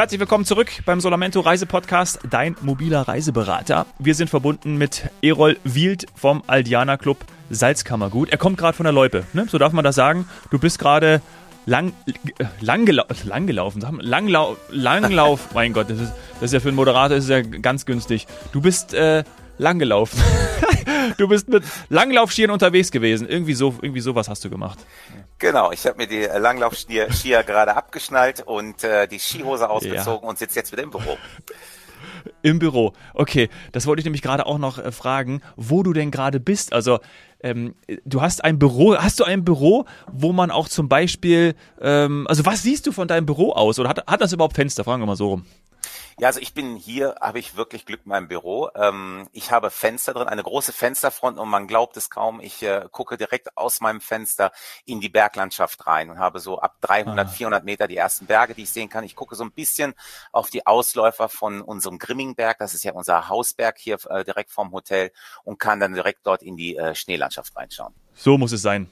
Herzlich 0.00 0.18
willkommen 0.18 0.46
zurück 0.46 0.70
beim 0.86 0.98
Solamento 0.98 1.40
Reisepodcast, 1.40 2.20
dein 2.30 2.56
mobiler 2.62 3.02
Reiseberater. 3.02 3.84
Wir 3.98 4.14
sind 4.14 4.30
verbunden 4.30 4.78
mit 4.78 5.10
Erol 5.20 5.58
Wield 5.62 6.06
vom 6.14 6.42
Aldiana 6.46 6.96
Club 6.96 7.18
Salzkammergut. 7.50 8.30
Er 8.30 8.38
kommt 8.38 8.56
gerade 8.56 8.74
von 8.74 8.84
der 8.84 8.94
Loipe, 8.94 9.24
ne? 9.34 9.46
so 9.50 9.58
darf 9.58 9.74
man 9.74 9.84
das 9.84 9.96
sagen. 9.96 10.26
Du 10.50 10.58
bist 10.58 10.78
gerade 10.78 11.20
lang, 11.66 11.92
lang, 12.62 12.86
gelau 12.86 13.04
lang 13.24 13.46
gelaufen, 13.46 13.82
Langlau 14.00 14.56
Langlauf, 14.70 15.50
mein 15.54 15.74
Gott, 15.74 15.90
das 15.90 16.00
ist, 16.00 16.14
das 16.36 16.44
ist 16.44 16.52
ja 16.54 16.60
für 16.60 16.68
einen 16.68 16.76
Moderator 16.76 17.18
ist 17.18 17.28
ja 17.28 17.42
ganz 17.42 17.84
günstig. 17.84 18.26
Du 18.52 18.62
bist 18.62 18.94
äh, 18.94 19.22
lang 19.60 19.78
gelaufen. 19.78 20.20
du 21.18 21.28
bist 21.28 21.48
mit 21.48 21.62
Langlaufschieren 21.88 22.50
unterwegs 22.50 22.90
gewesen. 22.90 23.28
Irgendwie 23.28 23.54
so, 23.54 23.74
irgendwie 23.80 24.00
sowas 24.00 24.28
hast 24.28 24.44
du 24.44 24.50
gemacht. 24.50 24.78
Genau, 25.38 25.70
ich 25.70 25.86
habe 25.86 25.96
mir 25.98 26.06
die 26.06 26.22
Langlaufskier 26.22 27.42
gerade 27.46 27.76
abgeschnallt 27.76 28.42
und 28.46 28.82
äh, 28.82 29.06
die 29.06 29.18
Skihose 29.18 29.68
ausgezogen 29.68 30.24
ja. 30.24 30.28
und 30.28 30.38
sitze 30.38 30.58
jetzt 30.58 30.72
wieder 30.72 30.82
im 30.82 30.90
Büro. 30.90 31.16
Im 32.42 32.58
Büro. 32.58 32.94
Okay, 33.14 33.48
das 33.72 33.86
wollte 33.86 34.00
ich 34.00 34.04
nämlich 34.04 34.22
gerade 34.22 34.46
auch 34.46 34.58
noch 34.58 34.78
äh, 34.78 34.92
fragen, 34.92 35.42
wo 35.56 35.82
du 35.82 35.92
denn 35.92 36.10
gerade 36.10 36.40
bist. 36.40 36.72
Also 36.72 36.98
ähm, 37.42 37.74
du 38.04 38.20
hast 38.22 38.44
ein 38.44 38.58
Büro, 38.58 38.96
hast 38.96 39.20
du 39.20 39.24
ein 39.24 39.44
Büro, 39.44 39.84
wo 40.10 40.32
man 40.32 40.50
auch 40.50 40.68
zum 40.68 40.88
Beispiel, 40.88 41.54
ähm, 41.80 42.26
also 42.28 42.44
was 42.46 42.62
siehst 42.62 42.86
du 42.86 42.92
von 42.92 43.08
deinem 43.08 43.26
Büro 43.26 43.52
aus? 43.52 43.78
Oder 43.78 43.90
hat, 43.90 44.06
hat 44.06 44.20
das 44.20 44.32
überhaupt 44.32 44.56
Fenster? 44.56 44.84
Fragen 44.84 45.02
wir 45.02 45.06
mal 45.06 45.16
so 45.16 45.28
rum. 45.28 45.46
Ja, 46.20 46.26
also 46.26 46.38
ich 46.40 46.52
bin 46.52 46.76
hier, 46.76 47.14
habe 47.18 47.38
ich 47.38 47.56
wirklich 47.56 47.86
Glück 47.86 48.02
in 48.04 48.10
meinem 48.10 48.28
Büro. 48.28 48.68
Ähm, 48.74 49.26
ich 49.32 49.50
habe 49.52 49.70
Fenster 49.70 50.12
drin, 50.12 50.28
eine 50.28 50.42
große 50.42 50.70
Fensterfront 50.70 51.38
und 51.38 51.48
man 51.48 51.66
glaubt 51.66 51.96
es 51.96 52.10
kaum. 52.10 52.40
Ich 52.40 52.62
äh, 52.62 52.86
gucke 52.90 53.16
direkt 53.16 53.56
aus 53.56 53.80
meinem 53.80 54.02
Fenster 54.02 54.52
in 54.84 55.00
die 55.00 55.08
Berglandschaft 55.08 55.86
rein 55.86 56.10
und 56.10 56.18
habe 56.18 56.38
so 56.38 56.58
ab 56.58 56.76
300, 56.82 57.26
ah. 57.26 57.30
400 57.30 57.64
Meter 57.64 57.88
die 57.88 57.96
ersten 57.96 58.26
Berge, 58.26 58.52
die 58.52 58.64
ich 58.64 58.70
sehen 58.70 58.90
kann. 58.90 59.02
Ich 59.02 59.16
gucke 59.16 59.34
so 59.34 59.44
ein 59.44 59.50
bisschen 59.50 59.94
auf 60.30 60.50
die 60.50 60.66
Ausläufer 60.66 61.30
von 61.30 61.62
unserem 61.62 61.98
Grimmingberg. 61.98 62.58
Das 62.58 62.74
ist 62.74 62.84
ja 62.84 62.92
unser 62.92 63.30
Hausberg 63.30 63.78
hier 63.78 63.96
äh, 64.10 64.22
direkt 64.22 64.50
vorm 64.50 64.72
Hotel 64.72 65.12
und 65.44 65.58
kann 65.58 65.80
dann 65.80 65.94
direkt 65.94 66.26
dort 66.26 66.42
in 66.42 66.54
die 66.54 66.76
äh, 66.76 66.94
Schneelandschaft 66.94 67.56
reinschauen. 67.56 67.94
So 68.12 68.36
muss 68.36 68.52
es 68.52 68.60
sein. 68.60 68.90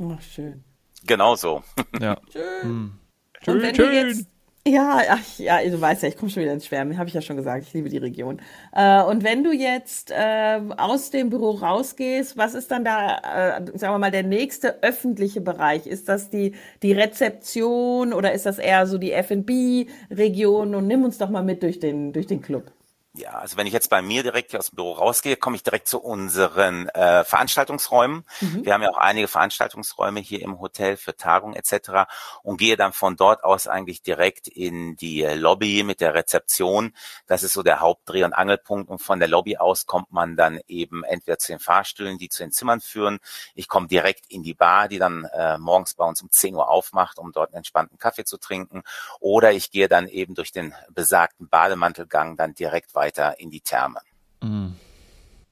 Ach, 0.00 0.22
schön. 0.22 0.64
Genau 1.04 1.36
so. 1.36 1.62
Ja. 2.00 2.16
Schön. 2.32 2.62
Hm. 2.62 3.00
Schön, 3.42 3.54
und 3.54 3.62
wenn 3.62 3.74
schön. 3.74 3.86
du 3.86 4.08
jetzt 4.08 4.33
ja, 4.66 5.00
ach, 5.10 5.38
ja, 5.38 5.62
du 5.62 5.78
weißt 5.78 6.02
ja, 6.02 6.08
ich 6.08 6.16
komme 6.16 6.30
schon 6.30 6.42
wieder 6.42 6.52
ins 6.52 6.66
Schwärmen, 6.66 6.96
habe 6.96 7.08
ich 7.08 7.14
ja 7.14 7.20
schon 7.20 7.36
gesagt, 7.36 7.64
ich 7.66 7.74
liebe 7.74 7.90
die 7.90 7.98
Region. 7.98 8.40
Äh, 8.72 9.02
und 9.02 9.22
wenn 9.22 9.44
du 9.44 9.52
jetzt 9.52 10.10
äh, 10.10 10.60
aus 10.76 11.10
dem 11.10 11.28
Büro 11.28 11.50
rausgehst, 11.50 12.36
was 12.38 12.54
ist 12.54 12.70
dann 12.70 12.84
da, 12.84 13.58
äh, 13.58 13.78
sagen 13.78 13.94
wir 13.94 13.98
mal, 13.98 14.10
der 14.10 14.22
nächste 14.22 14.82
öffentliche 14.82 15.42
Bereich? 15.42 15.86
Ist 15.86 16.08
das 16.08 16.30
die, 16.30 16.54
die 16.82 16.92
Rezeption 16.92 18.14
oder 18.14 18.32
ist 18.32 18.46
das 18.46 18.58
eher 18.58 18.86
so 18.86 18.96
die 18.96 19.12
F&B-Region? 19.12 20.74
Und 20.74 20.86
nimm 20.86 21.04
uns 21.04 21.18
doch 21.18 21.28
mal 21.28 21.42
mit 21.42 21.62
durch 21.62 21.78
den, 21.78 22.12
durch 22.14 22.26
den 22.26 22.40
Club. 22.40 22.72
Ja, 23.16 23.34
also 23.34 23.56
wenn 23.56 23.68
ich 23.68 23.72
jetzt 23.72 23.90
bei 23.90 24.02
mir 24.02 24.24
direkt 24.24 24.50
hier 24.50 24.58
aus 24.58 24.70
dem 24.70 24.74
Büro 24.74 24.90
rausgehe, 24.90 25.36
komme 25.36 25.54
ich 25.54 25.62
direkt 25.62 25.86
zu 25.86 26.00
unseren 26.00 26.88
äh, 26.88 27.22
Veranstaltungsräumen. 27.22 28.24
Mhm. 28.40 28.64
Wir 28.64 28.74
haben 28.74 28.82
ja 28.82 28.90
auch 28.90 28.96
einige 28.96 29.28
Veranstaltungsräume 29.28 30.18
hier 30.18 30.42
im 30.42 30.58
Hotel 30.58 30.96
für 30.96 31.16
Tagungen 31.16 31.54
etc. 31.54 32.10
und 32.42 32.56
gehe 32.56 32.76
dann 32.76 32.92
von 32.92 33.14
dort 33.14 33.44
aus 33.44 33.68
eigentlich 33.68 34.02
direkt 34.02 34.48
in 34.48 34.96
die 34.96 35.22
Lobby 35.22 35.84
mit 35.84 36.00
der 36.00 36.14
Rezeption. 36.14 36.92
Das 37.28 37.44
ist 37.44 37.52
so 37.52 37.62
der 37.62 37.78
Hauptdreh- 37.78 38.24
und 38.24 38.32
Angelpunkt 38.32 38.90
und 38.90 38.98
von 38.98 39.20
der 39.20 39.28
Lobby 39.28 39.58
aus 39.58 39.86
kommt 39.86 40.10
man 40.10 40.34
dann 40.36 40.58
eben 40.66 41.04
entweder 41.04 41.38
zu 41.38 41.52
den 41.52 41.60
Fahrstühlen, 41.60 42.18
die 42.18 42.30
zu 42.30 42.42
den 42.42 42.50
Zimmern 42.50 42.80
führen. 42.80 43.20
Ich 43.54 43.68
komme 43.68 43.86
direkt 43.86 44.24
in 44.28 44.42
die 44.42 44.54
Bar, 44.54 44.88
die 44.88 44.98
dann 44.98 45.24
äh, 45.26 45.56
morgens 45.58 45.94
bei 45.94 46.04
uns 46.04 46.20
um 46.20 46.32
10 46.32 46.56
Uhr 46.56 46.68
aufmacht, 46.68 47.18
um 47.18 47.30
dort 47.30 47.50
einen 47.50 47.58
entspannten 47.58 47.96
Kaffee 47.96 48.24
zu 48.24 48.38
trinken. 48.38 48.82
Oder 49.20 49.52
ich 49.52 49.70
gehe 49.70 49.86
dann 49.86 50.08
eben 50.08 50.34
durch 50.34 50.50
den 50.50 50.74
besagten 50.90 51.48
Bademantelgang 51.48 52.36
dann 52.36 52.54
direkt 52.54 52.96
weiter 52.96 53.03
weiter 53.04 53.38
in 53.38 53.50
die 53.50 53.60
Therme. 53.60 54.00
Mhm. 54.42 54.74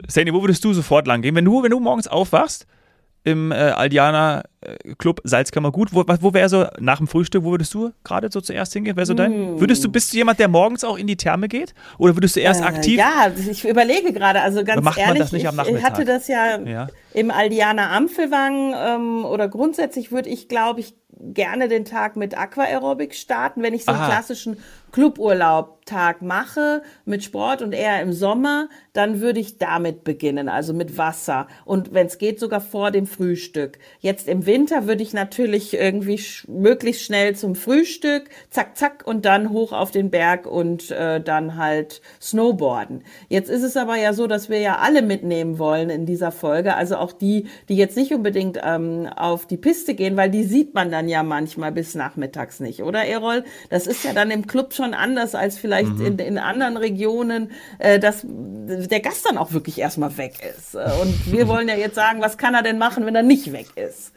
Sandy, 0.08 0.32
wo 0.32 0.42
würdest 0.42 0.64
du 0.64 0.72
sofort 0.72 1.06
lang 1.06 1.22
gehen? 1.22 1.34
Wenn 1.34 1.44
du, 1.44 1.62
wenn 1.62 1.70
du 1.70 1.78
morgens 1.78 2.08
aufwachst 2.08 2.66
im 3.24 3.52
äh, 3.52 3.54
Aldiana 3.54 4.42
äh, 4.62 4.94
Club 4.98 5.20
Salzkammer 5.22 5.70
gut, 5.70 5.94
wo, 5.94 6.04
wo 6.06 6.34
wäre 6.34 6.48
so 6.48 6.66
nach 6.80 6.98
dem 6.98 7.06
Frühstück, 7.06 7.44
wo 7.44 7.52
würdest 7.52 7.72
du 7.72 7.92
gerade 8.02 8.28
so 8.32 8.40
zuerst 8.40 8.72
hingehen? 8.72 8.96
Wäre 8.96 9.06
so 9.06 9.14
dein? 9.14 9.54
Mm. 9.54 9.60
Würdest 9.60 9.84
du, 9.84 9.92
bist 9.92 10.12
du 10.12 10.16
jemand, 10.16 10.40
der 10.40 10.48
morgens 10.48 10.82
auch 10.82 10.98
in 10.98 11.06
die 11.06 11.16
Therme 11.16 11.46
geht? 11.46 11.72
Oder 11.98 12.16
würdest 12.16 12.34
du 12.34 12.40
erst 12.40 12.62
äh, 12.62 12.64
aktiv? 12.64 12.98
Ja, 12.98 13.30
ich 13.36 13.64
überlege 13.64 14.12
gerade, 14.12 14.40
also 14.40 14.64
ganz 14.64 14.82
macht 14.82 14.98
ehrlich, 14.98 15.14
man 15.14 15.22
das 15.22 15.32
nicht 15.32 15.46
am 15.46 15.54
Nachmittag? 15.54 15.78
ich 15.78 15.84
hatte 15.84 16.04
das 16.04 16.26
ja, 16.26 16.58
ja. 16.58 16.88
im 17.14 17.30
Aldiana 17.30 17.96
Ampelwang 17.96 18.74
ähm, 18.76 19.24
oder 19.24 19.46
grundsätzlich 19.46 20.10
würde 20.10 20.28
ich, 20.28 20.48
glaube 20.48 20.80
ich, 20.80 20.94
gerne 21.22 21.68
den 21.68 21.84
Tag 21.84 22.16
mit 22.16 22.36
Aquaerobik 22.36 23.14
starten, 23.14 23.62
wenn 23.62 23.74
ich 23.74 23.84
so 23.84 23.92
einen 23.92 24.00
Aha. 24.00 24.08
klassischen 24.08 24.56
Cluburlaubtag 25.82 26.22
mache 26.22 26.82
mit 27.04 27.24
Sport 27.24 27.62
und 27.62 27.72
eher 27.72 28.00
im 28.00 28.12
Sommer, 28.12 28.68
dann 28.92 29.20
würde 29.20 29.40
ich 29.40 29.58
damit 29.58 30.04
beginnen, 30.04 30.48
also 30.48 30.72
mit 30.74 30.98
Wasser 30.98 31.46
und 31.64 31.92
wenn 31.94 32.06
es 32.06 32.18
geht 32.18 32.38
sogar 32.38 32.60
vor 32.60 32.90
dem 32.90 33.06
Frühstück. 33.06 33.78
Jetzt 34.00 34.28
im 34.28 34.46
Winter 34.46 34.86
würde 34.86 35.02
ich 35.02 35.12
natürlich 35.12 35.74
irgendwie 35.74 36.18
sch 36.18 36.46
möglichst 36.48 37.04
schnell 37.04 37.34
zum 37.34 37.54
Frühstück, 37.54 38.24
zack 38.50 38.76
zack 38.76 39.06
und 39.06 39.24
dann 39.24 39.50
hoch 39.50 39.72
auf 39.72 39.90
den 39.90 40.10
Berg 40.10 40.46
und 40.46 40.90
äh, 40.90 41.20
dann 41.20 41.56
halt 41.56 42.00
Snowboarden. 42.20 43.04
Jetzt 43.28 43.50
ist 43.50 43.62
es 43.62 43.76
aber 43.76 43.96
ja 43.96 44.12
so, 44.12 44.26
dass 44.26 44.48
wir 44.48 44.60
ja 44.60 44.78
alle 44.78 45.02
mitnehmen 45.02 45.58
wollen 45.58 45.90
in 45.90 46.06
dieser 46.06 46.32
Folge, 46.32 46.74
also 46.74 46.96
auch 46.96 47.12
die, 47.12 47.48
die 47.68 47.76
jetzt 47.76 47.96
nicht 47.96 48.12
unbedingt 48.12 48.58
ähm, 48.62 49.08
auf 49.16 49.46
die 49.46 49.56
Piste 49.56 49.94
gehen, 49.94 50.16
weil 50.16 50.30
die 50.30 50.44
sieht 50.44 50.74
man 50.74 50.90
dann 50.90 51.08
ja 51.08 51.22
manchmal 51.22 51.72
bis 51.72 51.94
nachmittags 51.94 52.60
nicht, 52.60 52.82
oder 52.82 53.04
Erol? 53.04 53.44
Das 53.70 53.86
ist 53.86 54.04
ja 54.04 54.12
dann 54.12 54.30
im 54.30 54.46
Club 54.46 54.74
schon 54.74 54.94
anders 54.94 55.34
als 55.34 55.58
vielleicht 55.58 55.71
mhm. 55.80 56.06
in, 56.06 56.18
in 56.18 56.38
anderen 56.38 56.76
Regionen, 56.76 57.50
äh, 57.78 57.98
dass 57.98 58.24
der 58.24 59.00
Gast 59.00 59.26
dann 59.26 59.38
auch 59.38 59.52
wirklich 59.52 59.78
erstmal 59.78 60.16
weg 60.16 60.34
ist. 60.56 60.74
Äh, 60.74 60.90
und 61.00 61.32
wir 61.32 61.48
wollen 61.48 61.68
ja 61.68 61.76
jetzt 61.76 61.94
sagen, 61.94 62.20
was 62.20 62.38
kann 62.38 62.54
er 62.54 62.62
denn 62.62 62.78
machen, 62.78 63.06
wenn 63.06 63.14
er 63.14 63.22
nicht 63.22 63.52
weg 63.52 63.68
ist? 63.76 64.12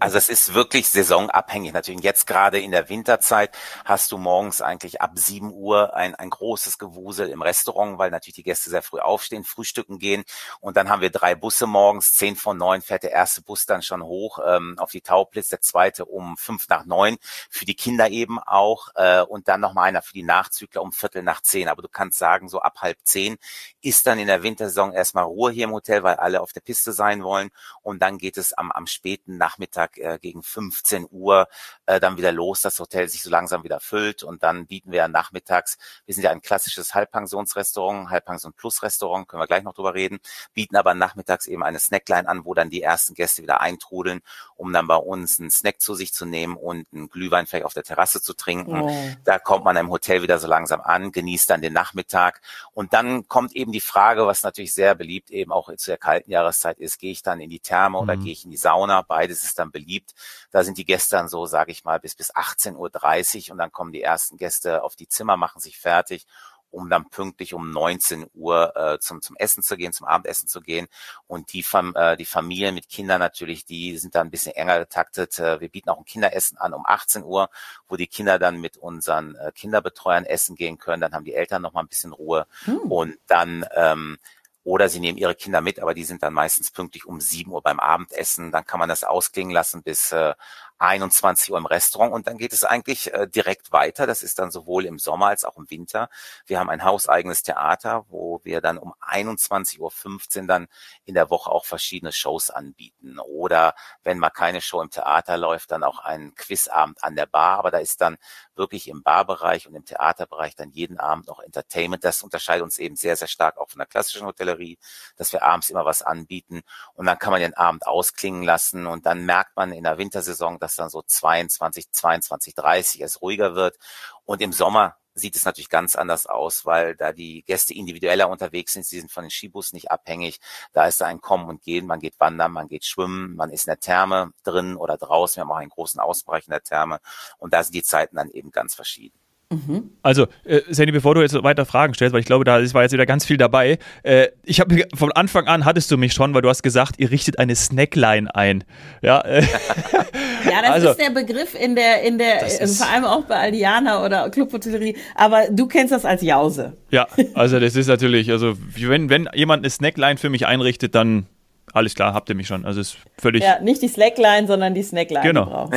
Also 0.00 0.18
es 0.18 0.28
ist 0.28 0.54
wirklich 0.54 0.88
saisonabhängig. 0.88 1.72
Natürlich 1.72 2.02
jetzt 2.02 2.26
gerade 2.26 2.60
in 2.60 2.70
der 2.70 2.88
Winterzeit 2.88 3.56
hast 3.84 4.12
du 4.12 4.18
morgens 4.18 4.60
eigentlich 4.60 5.00
ab 5.00 5.12
7 5.14 5.52
Uhr 5.52 5.94
ein, 5.94 6.14
ein 6.14 6.30
großes 6.30 6.78
Gewusel 6.78 7.28
im 7.28 7.42
Restaurant, 7.42 7.98
weil 7.98 8.10
natürlich 8.10 8.36
die 8.36 8.42
Gäste 8.42 8.70
sehr 8.70 8.82
früh 8.82 9.00
aufstehen, 9.00 9.44
frühstücken 9.44 9.98
gehen. 9.98 10.24
Und 10.60 10.76
dann 10.76 10.88
haben 10.88 11.00
wir 11.00 11.10
drei 11.10 11.34
Busse 11.34 11.66
morgens. 11.66 12.14
Zehn 12.14 12.36
von 12.36 12.58
neun 12.58 12.82
fährt 12.82 13.02
der 13.02 13.12
erste 13.12 13.42
Bus 13.42 13.66
dann 13.66 13.82
schon 13.82 14.02
hoch 14.02 14.38
ähm, 14.44 14.76
auf 14.78 14.90
die 14.90 15.00
Tauplitz, 15.00 15.48
der 15.48 15.60
zweite 15.60 16.04
um 16.04 16.36
fünf 16.36 16.68
nach 16.68 16.84
neun, 16.84 17.16
für 17.48 17.64
die 17.64 17.74
Kinder 17.74 18.10
eben 18.10 18.38
auch. 18.38 18.88
Äh, 18.94 19.22
und 19.22 19.48
dann 19.48 19.60
nochmal 19.60 19.88
einer 19.88 20.02
für 20.02 20.12
die 20.12 20.22
Nachzügler 20.22 20.82
um 20.82 20.92
Viertel 20.92 21.22
nach 21.22 21.40
zehn. 21.40 21.68
Aber 21.68 21.82
du 21.82 21.88
kannst 21.88 22.18
sagen, 22.18 22.48
so 22.48 22.60
ab 22.60 22.78
halb 22.80 22.98
zehn 23.04 23.38
ist 23.80 24.06
dann 24.06 24.18
in 24.18 24.26
der 24.26 24.42
Wintersaison 24.42 24.92
erstmal 24.92 25.24
Ruhe 25.24 25.52
hier 25.52 25.64
im 25.64 25.72
Hotel, 25.72 26.02
weil 26.02 26.16
alle 26.16 26.40
auf 26.40 26.52
der 26.52 26.60
Piste 26.60 26.92
sein 26.92 27.22
wollen. 27.22 27.50
Und 27.82 28.00
dann 28.02 28.18
geht 28.18 28.36
es 28.36 28.52
am, 28.52 28.70
am 28.70 28.86
späten 28.86 29.36
Nachmittag 29.38 29.53
Nachmittag 29.54 29.98
äh, 29.98 30.18
gegen 30.20 30.42
15 30.42 31.06
Uhr 31.10 31.46
äh, 31.86 32.00
dann 32.00 32.16
wieder 32.16 32.32
los, 32.32 32.62
das 32.62 32.78
Hotel 32.80 33.08
sich 33.08 33.22
so 33.22 33.30
langsam 33.30 33.62
wieder 33.62 33.78
füllt 33.78 34.24
und 34.24 34.42
dann 34.42 34.66
bieten 34.66 34.90
wir 34.90 35.06
nachmittags, 35.06 35.78
wir 36.06 36.14
sind 36.14 36.24
ja 36.24 36.30
ein 36.30 36.42
klassisches 36.42 36.94
Halbpensionsrestaurant, 36.94 38.10
Halbpension 38.10 38.52
Plus 38.52 38.82
Restaurant, 38.82 39.28
können 39.28 39.40
wir 39.42 39.46
gleich 39.46 39.62
noch 39.62 39.74
drüber 39.74 39.94
reden, 39.94 40.18
bieten 40.54 40.76
aber 40.76 40.94
nachmittags 40.94 41.46
eben 41.46 41.62
eine 41.62 41.78
Snackline 41.78 42.28
an, 42.28 42.44
wo 42.44 42.54
dann 42.54 42.68
die 42.68 42.82
ersten 42.82 43.14
Gäste 43.14 43.42
wieder 43.42 43.60
eintrudeln, 43.60 44.22
um 44.56 44.72
dann 44.72 44.88
bei 44.88 44.96
uns 44.96 45.38
einen 45.38 45.50
Snack 45.50 45.80
zu 45.80 45.94
sich 45.94 46.12
zu 46.12 46.26
nehmen 46.26 46.56
und 46.56 46.86
einen 46.92 47.08
Glühwein 47.08 47.46
vielleicht 47.46 47.66
auf 47.66 47.74
der 47.74 47.84
Terrasse 47.84 48.20
zu 48.20 48.34
trinken. 48.34 48.80
Oh. 48.80 49.08
Da 49.24 49.38
kommt 49.38 49.64
man 49.64 49.76
im 49.76 49.90
Hotel 49.90 50.22
wieder 50.22 50.40
so 50.40 50.48
langsam 50.48 50.80
an, 50.80 51.12
genießt 51.12 51.48
dann 51.48 51.62
den 51.62 51.72
Nachmittag 51.72 52.40
und 52.72 52.92
dann 52.92 53.28
kommt 53.28 53.54
eben 53.54 53.70
die 53.70 53.80
Frage, 53.80 54.26
was 54.26 54.42
natürlich 54.42 54.74
sehr 54.74 54.96
beliebt 54.96 55.30
eben 55.30 55.52
auch 55.52 55.72
zu 55.76 55.90
der 55.90 55.98
kalten 55.98 56.30
Jahreszeit 56.30 56.78
ist, 56.80 56.98
gehe 56.98 57.12
ich 57.12 57.22
dann 57.22 57.40
in 57.40 57.50
die 57.50 57.60
Therme 57.60 57.98
mhm. 57.98 58.02
oder 58.02 58.16
gehe 58.16 58.32
ich 58.32 58.44
in 58.44 58.50
die 58.50 58.56
Sauna? 58.56 59.02
Beides 59.02 59.43
ist 59.44 59.58
dann 59.58 59.70
beliebt. 59.70 60.14
Da 60.50 60.64
sind 60.64 60.78
die 60.78 60.84
Gäste 60.84 61.16
dann 61.16 61.28
so, 61.28 61.46
sage 61.46 61.72
ich 61.72 61.84
mal, 61.84 62.00
bis 62.00 62.14
bis 62.14 62.34
18.30 62.34 63.48
Uhr 63.48 63.52
und 63.52 63.58
dann 63.58 63.72
kommen 63.72 63.92
die 63.92 64.02
ersten 64.02 64.36
Gäste 64.36 64.82
auf 64.82 64.96
die 64.96 65.08
Zimmer, 65.08 65.36
machen 65.36 65.60
sich 65.60 65.78
fertig 65.78 66.26
um 66.74 66.90
dann 66.90 67.08
pünktlich 67.08 67.54
um 67.54 67.70
19 67.70 68.26
Uhr 68.34 68.76
äh, 68.76 68.98
zum, 68.98 69.22
zum 69.22 69.36
Essen 69.36 69.62
zu 69.62 69.76
gehen, 69.76 69.92
zum 69.92 70.06
Abendessen 70.06 70.48
zu 70.48 70.60
gehen. 70.60 70.88
Und 71.26 71.52
die, 71.52 71.62
Fam 71.62 71.94
äh, 71.94 72.16
die 72.16 72.26
Familien 72.26 72.74
mit 72.74 72.88
Kindern 72.88 73.20
natürlich, 73.20 73.64
die 73.64 73.96
sind 73.96 74.14
da 74.14 74.20
ein 74.20 74.30
bisschen 74.30 74.52
enger 74.52 74.80
getaktet. 74.80 75.38
Äh, 75.38 75.60
wir 75.60 75.68
bieten 75.68 75.88
auch 75.88 75.98
ein 75.98 76.04
Kinderessen 76.04 76.58
an 76.58 76.74
um 76.74 76.84
18 76.84 77.22
Uhr, 77.22 77.48
wo 77.88 77.96
die 77.96 78.08
Kinder 78.08 78.38
dann 78.38 78.60
mit 78.60 78.76
unseren 78.76 79.36
äh, 79.36 79.52
Kinderbetreuern 79.54 80.24
essen 80.24 80.56
gehen 80.56 80.78
können. 80.78 81.00
Dann 81.00 81.14
haben 81.14 81.24
die 81.24 81.34
Eltern 81.34 81.62
noch 81.62 81.72
mal 81.72 81.80
ein 81.80 81.88
bisschen 81.88 82.12
Ruhe. 82.12 82.46
Hm. 82.64 82.90
Und 82.90 83.18
dann 83.28 83.64
ähm, 83.74 84.18
oder 84.64 84.88
sie 84.88 84.98
nehmen 84.98 85.18
ihre 85.18 85.34
Kinder 85.34 85.60
mit, 85.60 85.78
aber 85.78 85.94
die 85.94 86.04
sind 86.04 86.22
dann 86.22 86.32
meistens 86.32 86.70
pünktlich 86.70 87.06
um 87.06 87.20
sieben 87.20 87.52
Uhr 87.52 87.62
beim 87.62 87.78
Abendessen. 87.78 88.50
Dann 88.50 88.64
kann 88.64 88.80
man 88.80 88.88
das 88.88 89.04
ausklingen 89.04 89.52
lassen 89.52 89.82
bis 89.82 90.10
äh, 90.12 90.34
21 90.78 91.50
Uhr 91.50 91.58
im 91.58 91.66
Restaurant 91.66 92.12
und 92.12 92.26
dann 92.26 92.36
geht 92.36 92.52
es 92.52 92.64
eigentlich 92.64 93.12
äh, 93.12 93.28
direkt 93.28 93.72
weiter. 93.72 94.06
Das 94.06 94.22
ist 94.22 94.38
dann 94.38 94.50
sowohl 94.50 94.86
im 94.86 94.98
Sommer 94.98 95.28
als 95.28 95.44
auch 95.44 95.56
im 95.56 95.70
Winter. 95.70 96.08
Wir 96.46 96.58
haben 96.58 96.68
ein 96.68 96.84
hauseigenes 96.84 97.42
Theater, 97.42 98.04
wo 98.08 98.40
wir 98.42 98.60
dann 98.60 98.78
um 98.78 98.92
21.15 99.00 100.40
Uhr 100.40 100.46
dann 100.46 100.66
in 101.04 101.14
der 101.14 101.30
Woche 101.30 101.50
auch 101.50 101.64
verschiedene 101.64 102.12
Shows 102.12 102.50
anbieten. 102.50 103.18
Oder 103.18 103.74
wenn 104.02 104.18
mal 104.18 104.30
keine 104.30 104.60
Show 104.60 104.82
im 104.82 104.90
Theater 104.90 105.36
läuft, 105.36 105.70
dann 105.70 105.84
auch 105.84 106.00
einen 106.00 106.34
Quizabend 106.34 107.02
an 107.04 107.16
der 107.16 107.26
Bar. 107.26 107.58
Aber 107.58 107.70
da 107.70 107.78
ist 107.78 108.00
dann 108.00 108.16
wirklich 108.56 108.88
im 108.88 109.02
Barbereich 109.02 109.66
und 109.66 109.74
im 109.74 109.84
Theaterbereich 109.84 110.56
dann 110.56 110.70
jeden 110.70 110.98
Abend 110.98 111.26
noch 111.26 111.40
Entertainment. 111.40 112.04
Das 112.04 112.22
unterscheidet 112.22 112.62
uns 112.62 112.78
eben 112.78 112.96
sehr, 112.96 113.16
sehr 113.16 113.28
stark 113.28 113.58
auch 113.58 113.70
von 113.70 113.78
der 113.78 113.86
klassischen 113.86 114.26
Hotellerie, 114.26 114.78
dass 115.16 115.32
wir 115.32 115.42
abends 115.42 115.70
immer 115.70 115.84
was 115.84 116.02
anbieten 116.02 116.62
und 116.94 117.06
dann 117.06 117.18
kann 117.18 117.32
man 117.32 117.40
den 117.40 117.54
Abend 117.54 117.86
ausklingen 117.86 118.42
lassen 118.42 118.86
und 118.86 119.06
dann 119.06 119.24
merkt 119.24 119.56
man 119.56 119.72
in 119.72 119.84
der 119.84 119.98
Wintersaison, 119.98 120.58
dass 120.58 120.76
dann 120.76 120.90
so 120.90 121.02
22, 121.02 121.90
22, 121.90 122.54
30 122.54 123.00
es 123.02 123.22
ruhiger 123.22 123.54
wird 123.54 123.76
und 124.24 124.40
im 124.40 124.52
Sommer 124.52 124.96
sieht 125.14 125.36
es 125.36 125.44
natürlich 125.44 125.68
ganz 125.68 125.96
anders 125.96 126.26
aus, 126.26 126.66
weil 126.66 126.96
da 126.96 127.12
die 127.12 127.42
Gäste 127.44 127.74
individueller 127.74 128.28
unterwegs 128.28 128.72
sind. 128.72 128.84
Sie 128.84 128.98
sind 128.98 129.12
von 129.12 129.24
den 129.24 129.30
Skibus 129.30 129.72
nicht 129.72 129.90
abhängig. 129.90 130.40
Da 130.72 130.86
ist 130.86 131.00
da 131.00 131.06
ein 131.06 131.20
Kommen 131.20 131.48
und 131.48 131.62
Gehen. 131.62 131.86
Man 131.86 132.00
geht 132.00 132.18
wandern, 132.20 132.52
man 132.52 132.68
geht 132.68 132.84
schwimmen, 132.84 133.36
man 133.36 133.50
ist 133.50 133.66
in 133.66 133.70
der 133.70 133.80
Therme 133.80 134.32
drin 134.42 134.76
oder 134.76 134.96
draußen. 134.96 135.36
Wir 135.36 135.42
haben 135.42 135.52
auch 135.52 135.56
einen 135.56 135.70
großen 135.70 136.00
Ausbereich 136.00 136.46
in 136.46 136.52
der 136.52 136.62
Therme. 136.62 137.00
Und 137.38 137.54
da 137.54 137.62
sind 137.62 137.74
die 137.74 137.82
Zeiten 137.82 138.16
dann 138.16 138.30
eben 138.30 138.50
ganz 138.50 138.74
verschieden. 138.74 139.18
Mhm. 139.50 139.90
Also, 140.02 140.26
äh, 140.44 140.60
Sandy, 140.70 140.92
bevor 140.92 141.14
du 141.14 141.20
jetzt 141.20 141.40
weiter 141.42 141.64
Fragen 141.64 141.94
stellst, 141.94 142.12
weil 142.12 142.20
ich 142.20 142.26
glaube, 142.26 142.44
da 142.44 142.54
war 142.74 142.82
jetzt 142.82 142.92
wieder 142.92 143.06
ganz 143.06 143.24
viel 143.24 143.36
dabei. 143.36 143.78
Äh, 144.02 144.28
ich 144.44 144.60
habe 144.60 144.84
von 144.94 145.12
Anfang 145.12 145.46
an 145.46 145.64
hattest 145.64 145.90
du 145.90 145.96
mich 145.96 146.12
schon, 146.12 146.34
weil 146.34 146.42
du 146.42 146.48
hast 146.48 146.62
gesagt, 146.62 146.96
ihr 146.98 147.10
richtet 147.10 147.38
eine 147.38 147.54
Snackline 147.54 148.34
ein. 148.34 148.64
Ja, 149.02 149.20
äh, 149.20 149.42
ja 150.44 150.62
das 150.62 150.70
also, 150.70 150.90
ist 150.90 151.00
der 151.00 151.10
Begriff 151.10 151.54
in 151.54 151.74
der, 151.74 152.02
in 152.02 152.18
der, 152.18 152.62
äh, 152.62 152.66
vor 152.66 152.86
allem 152.86 153.04
auch 153.04 153.24
bei 153.24 153.36
Aldiana 153.36 154.04
oder 154.04 154.30
Clubhotellerie, 154.30 154.96
aber 155.14 155.44
du 155.50 155.66
kennst 155.66 155.92
das 155.92 156.04
als 156.04 156.22
Jause. 156.22 156.72
Ja, 156.90 157.06
also 157.34 157.60
das 157.60 157.76
ist 157.76 157.86
natürlich, 157.86 158.30
also 158.30 158.54
wenn, 158.76 159.10
wenn 159.10 159.28
jemand 159.34 159.62
eine 159.62 159.70
Snackline 159.70 160.16
für 160.16 160.30
mich 160.30 160.46
einrichtet, 160.46 160.94
dann 160.94 161.26
alles 161.74 161.94
klar, 161.94 162.14
habt 162.14 162.28
ihr 162.28 162.34
mich 162.36 162.46
schon. 162.46 162.64
Also 162.64 162.80
ist 162.80 162.96
völlig. 163.18 163.42
Ja, 163.42 163.60
nicht 163.60 163.82
die 163.82 163.88
Slackline, 163.88 164.46
sondern 164.46 164.74
die 164.74 164.82
Snackline. 164.82 165.22
Genau. 165.22 165.68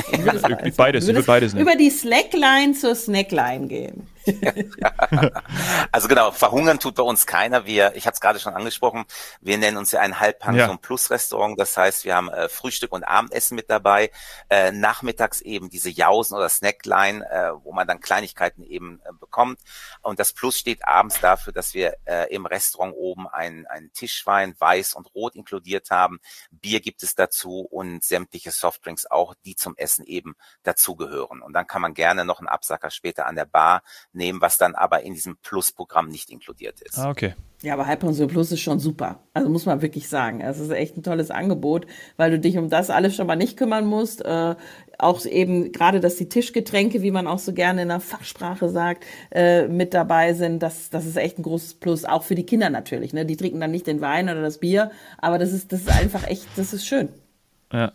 beides, 0.78 1.08
ich 1.08 1.26
beides 1.26 1.54
nehmen. 1.54 1.68
Über 1.68 1.76
die 1.76 1.90
Slackline 1.90 2.74
zur 2.74 2.96
Snackline 2.96 3.68
gehen. 3.68 4.08
also 5.92 6.08
genau, 6.08 6.32
verhungern 6.32 6.80
tut 6.80 6.96
bei 6.96 7.04
uns 7.04 7.26
keiner. 7.26 7.66
Wir, 7.66 7.96
ich 7.96 8.06
habe 8.06 8.14
es 8.14 8.22
gerade 8.22 8.40
schon 8.40 8.54
angesprochen, 8.54 9.06
wir 9.42 9.58
nennen 9.58 9.78
uns 9.78 9.92
ja 9.92 10.02
ein 10.02 10.20
Halbpension 10.20 10.70
ja. 10.70 10.78
Plus 10.78 11.10
Restaurant. 11.10 11.60
Das 11.60 11.78
heißt, 11.78 12.06
wir 12.06 12.16
haben 12.16 12.30
äh, 12.30 12.50
Frühstück 12.50 12.92
und 12.92 13.04
Abendessen 13.04 13.56
mit 13.56 13.70
dabei. 13.70 14.12
Äh, 14.50 14.72
nachmittags 14.72 15.42
eben 15.42 15.70
diese 15.70 15.90
Jausen 15.90 16.36
oder 16.36 16.50
Snackline, 16.50 17.26
äh, 17.30 17.52
wo 17.64 17.74
man 17.74 17.88
dann 17.88 18.00
Kleinigkeiten 18.00 18.64
eben 18.64 19.02
äh, 19.06 19.14
bekommt. 19.20 19.60
Und 20.02 20.20
das 20.20 20.34
Plus 20.34 20.58
steht 20.58 20.86
abends 20.86 21.20
dafür, 21.20 21.54
dass 21.54 21.74
wir 21.74 21.98
äh, 22.06 22.34
im 22.34 22.46
Restaurant 22.46 22.94
oben 22.96 23.28
einen, 23.28 23.66
einen 23.68 23.92
Tischwein, 23.94 24.56
weiß 24.58 24.94
und 24.94 25.14
rot 25.16 25.36
inkludiert 25.36 25.92
haben. 25.92 26.20
Bier 26.52 26.80
gibt 26.80 27.04
es 27.04 27.16
dazu 27.16 27.62
und 27.62 28.04
sämtliche 28.04 28.52
Softdrinks 28.52 29.06
auch, 29.06 29.36
die 29.46 29.56
zum 29.56 29.76
Essen 29.78 30.06
eben 30.06 30.36
dazugehören. 30.64 31.42
Und 31.42 31.54
dann 31.54 31.68
kann 31.68 31.82
man 31.82 31.94
gerne 31.94 32.26
noch 32.26 32.40
einen 32.40 32.48
Absacker 32.48 32.90
später 32.90 33.26
an 33.26 33.36
der 33.36 33.46
Bar 33.46 33.82
nehmen, 34.18 34.42
was 34.42 34.58
dann 34.58 34.76
aber 34.76 35.04
in 35.04 35.14
diesem 35.14 35.38
Plus-Programm 35.38 36.10
nicht 36.10 36.30
inkludiert 36.30 36.82
ist. 36.82 36.98
Ah, 36.98 37.10
okay. 37.10 37.36
Ja, 37.64 37.74
aber 37.74 37.88
Halbpension 37.88 38.28
Plus 38.28 38.52
ist 38.52 38.60
schon 38.60 38.80
super. 38.80 39.24
Also 39.34 39.50
muss 39.50 39.66
man 39.66 39.82
wirklich 39.82 40.10
sagen. 40.10 40.42
Es 40.42 40.60
ist 40.60 40.70
echt 40.70 40.96
ein 40.96 41.02
tolles 41.02 41.32
Angebot, 41.32 41.88
weil 42.16 42.30
du 42.30 42.40
dich 42.40 42.58
um 42.58 42.70
das 42.70 42.92
alles 42.92 43.16
schon 43.16 43.26
mal 43.26 43.36
nicht 43.36 43.58
kümmern 43.58 43.88
musst. 43.88 44.24
Äh, 44.24 44.56
auch 45.00 45.26
eben 45.26 45.72
gerade, 45.72 46.00
dass 46.00 46.18
die 46.18 46.30
Tischgetränke, 46.30 47.02
wie 47.02 47.10
man 47.10 47.28
auch 47.28 47.40
so 47.40 47.54
gerne 47.54 47.82
in 47.82 47.88
der 47.88 48.00
Fachsprache 48.00 48.70
sagt, 48.70 49.06
äh, 49.32 49.68
mit 49.68 49.96
dabei 49.96 50.34
sind. 50.34 50.62
Das, 50.62 50.92
das 50.92 51.08
ist 51.08 51.18
echt 51.18 51.40
ein 51.40 51.44
großes 51.44 51.76
Plus, 51.76 52.06
auch 52.06 52.24
für 52.24 52.36
die 52.36 52.46
Kinder 52.46 52.70
natürlich. 52.70 53.14
Ne? 53.14 53.26
Die 53.26 53.38
trinken 53.38 53.60
dann 53.60 53.72
nicht 53.72 53.88
den 53.88 54.02
Wein 54.02 54.30
oder 54.30 54.42
das 54.42 54.60
Bier, 54.60 54.92
aber 55.18 55.40
das 55.40 55.52
ist, 55.52 55.72
das 55.72 55.82
ist 55.82 55.90
einfach 55.90 56.28
echt, 56.28 56.46
das 56.58 56.74
ist 56.74 56.86
schön. 56.86 57.10
Ja. 57.72 57.92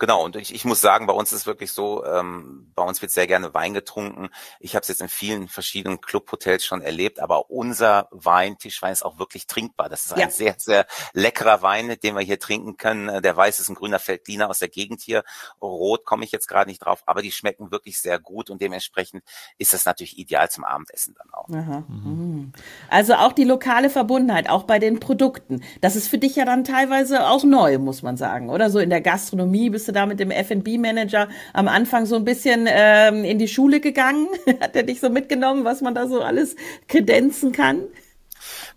Genau, 0.00 0.24
und 0.24 0.34
ich, 0.34 0.54
ich 0.54 0.64
muss 0.64 0.80
sagen, 0.80 1.06
bei 1.06 1.12
uns 1.12 1.30
ist 1.30 1.46
wirklich 1.46 1.72
so, 1.72 2.02
ähm, 2.06 2.72
bei 2.74 2.82
uns 2.82 3.02
wird 3.02 3.12
sehr 3.12 3.26
gerne 3.26 3.52
Wein 3.52 3.74
getrunken. 3.74 4.30
Ich 4.58 4.74
habe 4.74 4.80
es 4.80 4.88
jetzt 4.88 5.02
in 5.02 5.10
vielen 5.10 5.46
verschiedenen 5.46 6.00
Clubhotels 6.00 6.64
schon 6.64 6.80
erlebt, 6.80 7.20
aber 7.20 7.50
unser 7.50 8.08
Wein, 8.10 8.56
Tischwein, 8.56 8.94
ist 8.94 9.04
auch 9.04 9.18
wirklich 9.18 9.46
trinkbar. 9.46 9.90
Das 9.90 10.06
ist 10.06 10.16
ja. 10.16 10.24
ein 10.24 10.30
sehr, 10.30 10.54
sehr 10.56 10.86
leckerer 11.12 11.60
Wein, 11.60 11.98
den 12.02 12.14
wir 12.14 12.22
hier 12.22 12.38
trinken 12.38 12.78
können. 12.78 13.20
Der 13.20 13.36
Weiß 13.36 13.60
ist 13.60 13.68
ein 13.68 13.74
grüner 13.74 13.98
Feldliner 13.98 14.48
aus 14.48 14.60
der 14.60 14.70
Gegend 14.70 15.02
hier. 15.02 15.22
Rot 15.60 16.06
komme 16.06 16.24
ich 16.24 16.32
jetzt 16.32 16.48
gerade 16.48 16.70
nicht 16.70 16.78
drauf, 16.78 17.02
aber 17.04 17.20
die 17.20 17.30
schmecken 17.30 17.70
wirklich 17.70 18.00
sehr 18.00 18.18
gut 18.18 18.48
und 18.48 18.62
dementsprechend 18.62 19.22
ist 19.58 19.74
das 19.74 19.84
natürlich 19.84 20.16
ideal 20.16 20.48
zum 20.48 20.64
Abendessen 20.64 21.14
dann 21.18 21.28
auch. 21.34 21.50
Aha. 21.50 21.84
Mhm. 21.88 22.52
Also 22.88 23.16
auch 23.16 23.34
die 23.34 23.44
lokale 23.44 23.90
Verbundenheit, 23.90 24.48
auch 24.48 24.62
bei 24.62 24.78
den 24.78 24.98
Produkten. 24.98 25.62
Das 25.82 25.94
ist 25.94 26.08
für 26.08 26.16
dich 26.16 26.36
ja 26.36 26.46
dann 26.46 26.64
teilweise 26.64 27.28
auch 27.28 27.44
neu, 27.44 27.76
muss 27.76 28.00
man 28.00 28.16
sagen, 28.16 28.48
oder? 28.48 28.70
So 28.70 28.78
in 28.78 28.88
der 28.88 29.02
Gastronomie 29.02 29.68
bist 29.68 29.89
du 29.90 29.92
da 29.92 30.06
mit 30.06 30.20
dem 30.20 30.30
F&B-Manager 30.30 31.28
am 31.52 31.68
Anfang 31.68 32.06
so 32.06 32.16
ein 32.16 32.24
bisschen 32.24 32.66
ähm, 32.68 33.24
in 33.24 33.38
die 33.38 33.48
Schule 33.48 33.80
gegangen? 33.80 34.28
Hat 34.60 34.76
er 34.76 34.82
dich 34.82 35.00
so 35.00 35.10
mitgenommen, 35.10 35.64
was 35.64 35.80
man 35.80 35.94
da 35.94 36.06
so 36.06 36.20
alles 36.22 36.56
kredenzen 36.88 37.52
kann? 37.52 37.82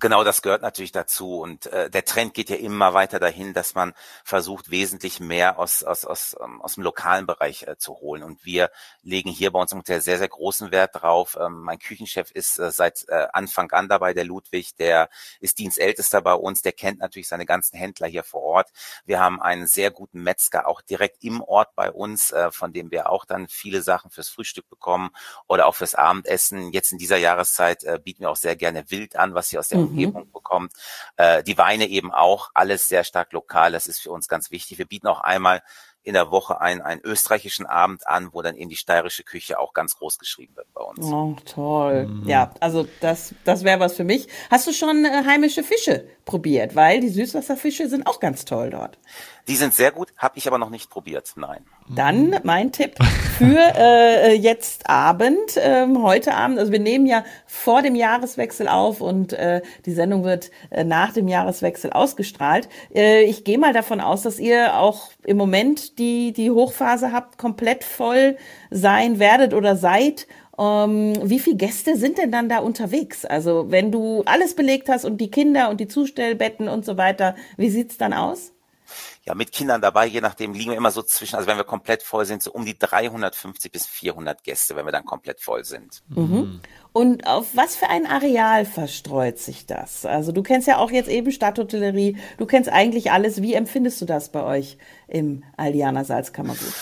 Genau, 0.03 0.25
das 0.25 0.41
gehört 0.41 0.61
natürlich 0.61 0.91
dazu. 0.91 1.39
Und 1.39 1.67
äh, 1.67 1.89
der 1.89 2.03
Trend 2.03 2.33
geht 2.33 2.49
ja 2.49 2.57
immer 2.57 2.93
weiter 2.93 3.19
dahin, 3.19 3.53
dass 3.53 3.73
man 3.73 3.93
versucht, 4.25 4.69
wesentlich 4.69 5.21
mehr 5.21 5.57
aus, 5.57 5.81
aus, 5.81 6.03
aus, 6.03 6.35
ähm, 6.43 6.61
aus 6.61 6.73
dem 6.73 6.83
lokalen 6.83 7.25
Bereich 7.25 7.63
äh, 7.63 7.77
zu 7.77 7.95
holen. 8.01 8.21
Und 8.21 8.43
wir 8.43 8.69
legen 9.01 9.29
hier 9.29 9.51
bei 9.51 9.61
uns 9.61 9.71
im 9.71 9.77
Hotel 9.77 10.01
sehr, 10.01 10.17
sehr 10.17 10.27
großen 10.27 10.71
Wert 10.71 11.01
drauf. 11.01 11.37
Ähm, 11.39 11.61
mein 11.61 11.79
Küchenchef 11.79 12.31
ist 12.31 12.59
äh, 12.59 12.69
seit 12.71 13.05
äh, 13.07 13.27
Anfang 13.31 13.71
an 13.71 13.87
dabei, 13.87 14.13
der 14.13 14.25
Ludwig, 14.25 14.75
der 14.75 15.07
ist 15.39 15.57
Dienstältester 15.59 16.21
bei 16.21 16.33
uns, 16.33 16.61
der 16.61 16.73
kennt 16.73 16.99
natürlich 16.99 17.29
seine 17.29 17.45
ganzen 17.45 17.77
Händler 17.77 18.07
hier 18.07 18.23
vor 18.23 18.41
Ort. 18.41 18.71
Wir 19.05 19.21
haben 19.21 19.41
einen 19.41 19.67
sehr 19.67 19.89
guten 19.89 20.21
Metzger 20.21 20.67
auch 20.67 20.81
direkt 20.81 21.23
im 21.23 21.41
Ort 21.41 21.75
bei 21.75 21.89
uns, 21.89 22.31
äh, 22.31 22.51
von 22.51 22.73
dem 22.73 22.91
wir 22.91 23.09
auch 23.09 23.23
dann 23.23 23.47
viele 23.47 23.81
Sachen 23.81 24.11
fürs 24.11 24.27
Frühstück 24.27 24.67
bekommen 24.69 25.11
oder 25.47 25.65
auch 25.65 25.75
fürs 25.75 25.95
Abendessen. 25.95 26.73
Jetzt 26.73 26.91
in 26.91 26.97
dieser 26.97 27.15
Jahreszeit 27.15 27.85
äh, 27.85 28.01
bieten 28.03 28.23
wir 28.23 28.31
auch 28.31 28.35
sehr 28.35 28.57
gerne 28.57 28.91
Wild 28.91 29.15
an, 29.15 29.33
was 29.33 29.49
hier 29.49 29.61
aus 29.61 29.69
der 29.69 29.77
mhm. 29.77 29.92
Umgebung 29.93 30.31
bekommt. 30.31 30.73
Äh, 31.17 31.43
die 31.43 31.57
Weine 31.57 31.87
eben 31.87 32.11
auch, 32.11 32.49
alles 32.53 32.87
sehr 32.87 33.03
stark 33.03 33.31
lokal. 33.33 33.71
Das 33.71 33.87
ist 33.87 33.99
für 33.99 34.11
uns 34.11 34.27
ganz 34.27 34.51
wichtig. 34.51 34.77
Wir 34.77 34.85
bieten 34.85 35.07
auch 35.07 35.21
einmal 35.21 35.61
in 36.03 36.13
der 36.13 36.31
Woche 36.31 36.59
einen, 36.59 36.81
einen 36.81 37.01
österreichischen 37.01 37.65
Abend 37.65 38.07
an, 38.07 38.29
wo 38.33 38.41
dann 38.41 38.55
eben 38.55 38.69
die 38.69 38.75
steirische 38.75 39.23
Küche 39.23 39.57
auch 39.57 39.73
ganz 39.73 39.95
groß 39.95 40.19
geschrieben 40.19 40.55
wird 40.55 40.67
bei 40.73 40.81
uns. 40.81 40.99
Oh, 41.05 41.35
toll. 41.45 42.07
Mhm. 42.07 42.27
Ja, 42.27 42.53
also 42.59 42.85
das, 42.99 43.33
das 43.45 43.63
wäre 43.63 43.79
was 43.79 43.95
für 43.95 44.03
mich. 44.03 44.27
Hast 44.51 44.67
du 44.67 44.73
schon 44.73 45.05
äh, 45.05 45.23
heimische 45.25 45.63
Fische 45.63 46.05
probiert? 46.25 46.75
Weil 46.75 46.99
die 46.99 47.09
Süßwasserfische 47.09 47.87
sind 47.87 48.07
auch 48.07 48.19
ganz 48.19 48.45
toll 48.45 48.69
dort. 48.69 48.97
Die 49.47 49.55
sind 49.55 49.73
sehr 49.73 49.91
gut, 49.91 50.13
habe 50.17 50.37
ich 50.37 50.47
aber 50.47 50.57
noch 50.57 50.69
nicht 50.69 50.89
probiert, 50.89 51.33
nein. 51.35 51.65
Dann 51.93 52.39
mein 52.43 52.71
Tipp 52.71 52.95
für 53.37 53.59
äh, 53.77 54.33
jetzt 54.35 54.89
Abend, 54.89 55.57
äh, 55.57 55.85
heute 55.97 56.33
Abend. 56.33 56.59
Also 56.59 56.71
wir 56.71 56.79
nehmen 56.79 57.05
ja 57.05 57.25
vor 57.45 57.81
dem 57.81 57.95
Jahreswechsel 57.95 58.69
auf 58.69 59.01
und 59.01 59.33
äh, 59.33 59.61
die 59.85 59.91
Sendung 59.91 60.23
wird 60.23 60.49
äh, 60.69 60.85
nach 60.85 61.11
dem 61.11 61.27
Jahreswechsel 61.27 61.91
ausgestrahlt. 61.91 62.69
Äh, 62.95 63.23
ich 63.23 63.43
gehe 63.43 63.57
mal 63.57 63.73
davon 63.73 63.99
aus, 63.99 64.21
dass 64.21 64.39
ihr 64.39 64.77
auch 64.77 65.09
im 65.25 65.35
Moment 65.35 65.99
die, 65.99 66.31
die 66.31 66.49
Hochphase 66.49 67.11
habt, 67.11 67.37
komplett 67.37 67.83
voll 67.83 68.37
sein 68.71 69.19
werdet 69.19 69.53
oder 69.53 69.75
seid. 69.75 70.25
Ähm, 70.63 71.29
wie 71.29 71.39
viele 71.39 71.57
Gäste 71.57 71.97
sind 71.97 72.17
denn 72.17 72.31
dann 72.31 72.47
da 72.47 72.59
unterwegs? 72.59 73.25
Also 73.25 73.65
wenn 73.69 73.91
du 73.91 74.23
alles 74.25 74.55
belegt 74.55 74.87
hast 74.89 75.03
und 75.03 75.17
die 75.17 75.31
Kinder 75.31 75.69
und 75.69 75.79
die 75.79 75.87
Zustellbetten 75.87 76.67
und 76.67 76.85
so 76.85 76.97
weiter, 76.97 77.35
wie 77.57 77.69
sieht's 77.69 77.97
dann 77.97 78.13
aus? 78.13 78.53
ja, 79.25 79.35
mit 79.35 79.53
Kindern 79.53 79.81
dabei, 79.81 80.05
je 80.05 80.19
nachdem, 80.19 80.53
liegen 80.53 80.71
wir 80.71 80.77
immer 80.77 80.91
so 80.91 81.01
zwischen, 81.01 81.35
also 81.37 81.47
wenn 81.47 81.55
wir 81.55 81.63
komplett 81.63 82.03
voll 82.03 82.25
sind, 82.25 82.43
so 82.43 82.51
um 82.51 82.65
die 82.65 82.77
350 82.77 83.71
bis 83.71 83.85
400 83.85 84.43
Gäste, 84.43 84.75
wenn 84.75 84.85
wir 84.85 84.91
dann 84.91 85.05
komplett 85.05 85.39
voll 85.39 85.63
sind. 85.63 86.03
Mhm. 86.09 86.59
Und 86.91 87.25
auf 87.25 87.55
was 87.55 87.75
für 87.77 87.89
ein 87.89 88.05
Areal 88.05 88.65
verstreut 88.65 89.39
sich 89.39 89.65
das? 89.65 90.05
Also 90.05 90.33
du 90.33 90.43
kennst 90.43 90.67
ja 90.67 90.77
auch 90.77 90.91
jetzt 90.91 91.09
eben 91.09 91.31
Stadthotellerie, 91.31 92.17
du 92.37 92.45
kennst 92.45 92.69
eigentlich 92.69 93.11
alles. 93.11 93.41
Wie 93.41 93.53
empfindest 93.53 94.01
du 94.01 94.05
das 94.05 94.29
bei 94.29 94.43
euch 94.43 94.77
im 95.07 95.43
Aldiana 95.55 96.03
Salzkammergut? 96.03 96.73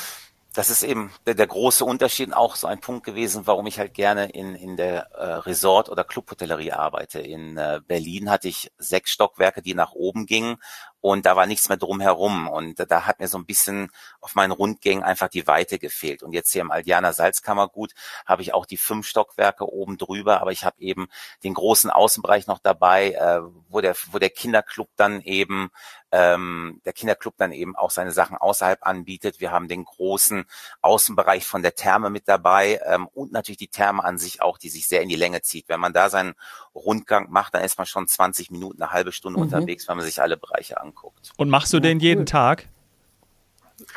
Das 0.53 0.69
ist 0.69 0.83
eben 0.83 1.11
der, 1.25 1.33
der, 1.33 1.47
große 1.47 1.85
Unterschied 1.85 2.33
auch 2.33 2.55
so 2.55 2.67
ein 2.67 2.81
Punkt 2.81 3.05
gewesen, 3.05 3.47
warum 3.47 3.67
ich 3.67 3.79
halt 3.79 3.93
gerne 3.93 4.29
in, 4.29 4.55
in 4.55 4.75
der 4.75 5.11
äh, 5.13 5.25
Resort- 5.25 5.89
oder 5.89 6.03
Clubhotellerie 6.03 6.73
arbeite. 6.73 7.19
In 7.19 7.57
äh, 7.57 7.79
Berlin 7.87 8.29
hatte 8.29 8.49
ich 8.49 8.71
sechs 8.77 9.11
Stockwerke, 9.11 9.61
die 9.61 9.73
nach 9.73 9.93
oben 9.93 10.25
gingen 10.25 10.57
und 11.01 11.25
da 11.25 11.35
war 11.35 11.47
nichts 11.47 11.67
mehr 11.67 11.77
drumherum 11.77 12.47
und 12.47 12.79
da 12.89 13.05
hat 13.05 13.19
mir 13.19 13.27
so 13.27 13.37
ein 13.37 13.45
bisschen 13.45 13.91
auf 14.21 14.35
meinen 14.35 14.51
Rundgängen 14.51 15.03
einfach 15.03 15.27
die 15.27 15.47
Weite 15.47 15.79
gefehlt. 15.79 16.23
Und 16.23 16.33
jetzt 16.33 16.51
hier 16.51 16.61
im 16.61 16.71
Aldianer 16.71 17.11
Salzkammergut 17.13 17.93
habe 18.25 18.43
ich 18.43 18.53
auch 18.53 18.65
die 18.65 18.77
fünf 18.77 19.07
Stockwerke 19.07 19.67
oben 19.67 19.97
drüber, 19.97 20.41
aber 20.41 20.51
ich 20.51 20.63
habe 20.63 20.79
eben 20.79 21.07
den 21.43 21.55
großen 21.55 21.89
Außenbereich 21.89 22.47
noch 22.47 22.59
dabei, 22.59 23.13
äh, 23.13 23.41
wo 23.69 23.81
der 23.81 23.95
wo 24.11 24.19
der 24.19 24.29
Kinderclub 24.29 24.89
dann 24.95 25.21
eben 25.21 25.71
ähm, 26.11 26.81
der 26.85 26.93
Kinderclub 26.93 27.35
dann 27.37 27.51
eben 27.51 27.75
auch 27.75 27.89
seine 27.89 28.11
Sachen 28.11 28.37
außerhalb 28.37 28.85
anbietet. 28.85 29.39
Wir 29.39 29.51
haben 29.51 29.67
den 29.67 29.85
großen 29.85 30.45
Außenbereich 30.81 31.45
von 31.45 31.61
der 31.61 31.75
Therme 31.75 32.09
mit 32.09 32.27
dabei 32.27 32.81
ähm, 32.85 33.07
und 33.07 33.31
natürlich 33.31 33.57
die 33.57 33.69
Therme 33.69 34.03
an 34.03 34.17
sich 34.17 34.41
auch, 34.41 34.57
die 34.57 34.69
sich 34.69 34.87
sehr 34.87 35.01
in 35.01 35.09
die 35.09 35.15
Länge 35.15 35.41
zieht. 35.41 35.69
Wenn 35.69 35.79
man 35.79 35.93
da 35.93 36.09
seinen 36.09 36.35
Rundgang 36.75 37.29
macht, 37.29 37.53
dann 37.53 37.63
ist 37.63 37.77
man 37.77 37.87
schon 37.87 38.07
20 38.07 38.51
Minuten, 38.51 38.81
eine 38.81 38.91
halbe 38.91 39.11
Stunde 39.11 39.39
mhm. 39.39 39.45
unterwegs, 39.45 39.87
wenn 39.87 39.97
man 39.97 40.05
sich 40.05 40.21
alle 40.21 40.37
Bereiche 40.37 40.79
anguckt. 40.79 40.90
Und 41.37 41.49
machst 41.49 41.73
du 41.73 41.79
den 41.79 41.99
jeden 41.99 42.21
cool. 42.21 42.25
Tag? 42.25 42.67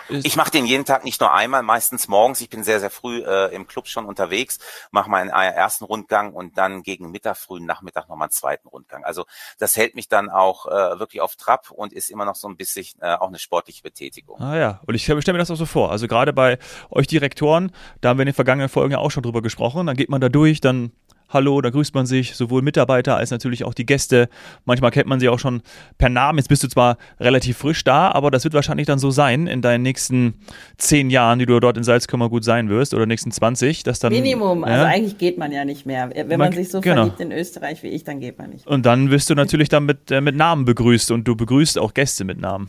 Ich 0.08 0.36
mache 0.36 0.50
den 0.50 0.66
jeden 0.66 0.84
Tag 0.84 1.04
nicht 1.04 1.20
nur 1.20 1.32
einmal, 1.32 1.62
meistens 1.62 2.08
morgens. 2.08 2.40
Ich 2.40 2.50
bin 2.50 2.62
sehr, 2.62 2.80
sehr 2.80 2.90
früh 2.90 3.22
äh, 3.24 3.54
im 3.54 3.66
Club 3.66 3.86
schon 3.86 4.04
unterwegs, 4.06 4.58
mache 4.90 5.10
meinen 5.10 5.30
äh, 5.30 5.50
ersten 5.50 5.84
Rundgang 5.84 6.32
und 6.32 6.58
dann 6.58 6.82
gegen 6.82 7.10
Mittag, 7.10 7.36
frühen 7.36 7.64
Nachmittag 7.64 8.08
nochmal 8.08 8.26
einen 8.26 8.32
zweiten 8.32 8.68
Rundgang. 8.68 9.04
Also 9.04 9.24
das 9.58 9.76
hält 9.76 9.94
mich 9.94 10.08
dann 10.08 10.30
auch 10.30 10.66
äh, 10.66 10.98
wirklich 10.98 11.20
auf 11.20 11.36
Trab 11.36 11.70
und 11.70 11.92
ist 11.92 12.10
immer 12.10 12.24
noch 12.24 12.34
so 12.34 12.48
ein 12.48 12.56
bisschen 12.56 13.00
äh, 13.00 13.14
auch 13.14 13.28
eine 13.28 13.38
sportliche 13.38 13.82
Betätigung. 13.82 14.40
Ah 14.40 14.56
ja, 14.56 14.80
und 14.86 14.94
ich 14.94 15.04
stelle 15.04 15.20
mir 15.32 15.38
das 15.38 15.50
auch 15.50 15.56
so 15.56 15.66
vor. 15.66 15.90
Also 15.90 16.06
gerade 16.06 16.32
bei 16.32 16.58
euch 16.90 17.06
Direktoren, 17.06 17.72
da 18.00 18.10
haben 18.10 18.18
wir 18.18 18.22
in 18.22 18.28
den 18.28 18.34
vergangenen 18.34 18.68
Folgen 18.68 18.92
ja 18.92 18.98
auch 18.98 19.10
schon 19.10 19.22
drüber 19.22 19.42
gesprochen. 19.42 19.86
Dann 19.86 19.96
geht 19.96 20.10
man 20.10 20.20
da 20.20 20.28
durch, 20.28 20.60
dann 20.60 20.92
Hallo, 21.28 21.60
da 21.60 21.70
grüßt 21.70 21.94
man 21.94 22.06
sich, 22.06 22.36
sowohl 22.36 22.62
Mitarbeiter 22.62 23.16
als 23.16 23.30
natürlich 23.30 23.64
auch 23.64 23.74
die 23.74 23.86
Gäste. 23.86 24.28
Manchmal 24.64 24.90
kennt 24.90 25.06
man 25.06 25.20
sie 25.20 25.28
auch 25.28 25.38
schon 25.38 25.62
per 25.98 26.08
Namen. 26.08 26.38
Jetzt 26.38 26.48
bist 26.48 26.62
du 26.62 26.68
zwar 26.68 26.96
relativ 27.18 27.58
frisch 27.58 27.82
da, 27.82 28.10
aber 28.12 28.30
das 28.30 28.44
wird 28.44 28.54
wahrscheinlich 28.54 28.86
dann 28.86 28.98
so 28.98 29.10
sein 29.10 29.46
in 29.46 29.62
deinen 29.62 29.82
nächsten 29.82 30.34
zehn 30.76 31.10
Jahren, 31.10 31.38
die 31.38 31.46
du 31.46 31.58
dort 31.58 31.76
in 31.76 31.82
Salzkammergut 31.82 32.44
sein 32.44 32.68
wirst 32.68 32.94
oder 32.94 33.06
nächsten 33.06 33.32
20, 33.32 33.82
dass 33.82 33.98
dann. 33.98 34.12
Minimum, 34.12 34.60
ja, 34.60 34.66
also 34.66 34.84
eigentlich 34.84 35.18
geht 35.18 35.38
man 35.38 35.50
ja 35.50 35.64
nicht 35.64 35.86
mehr. 35.86 36.10
Wenn 36.14 36.28
man, 36.28 36.38
man 36.38 36.52
sich 36.52 36.70
so 36.70 36.80
genau. 36.80 37.06
verliebt 37.06 37.20
in 37.20 37.32
Österreich 37.32 37.82
wie 37.82 37.88
ich, 37.88 38.04
dann 38.04 38.20
geht 38.20 38.38
man 38.38 38.50
nicht. 38.50 38.66
Und 38.66 38.86
dann 38.86 39.10
wirst 39.10 39.30
du 39.30 39.34
natürlich 39.34 39.68
dann 39.68 39.86
mit, 39.86 40.10
äh, 40.10 40.20
mit 40.20 40.36
Namen 40.36 40.64
begrüßt 40.64 41.10
und 41.10 41.26
du 41.26 41.34
begrüßt 41.34 41.78
auch 41.78 41.94
Gäste 41.94 42.24
mit 42.24 42.40
Namen. 42.40 42.68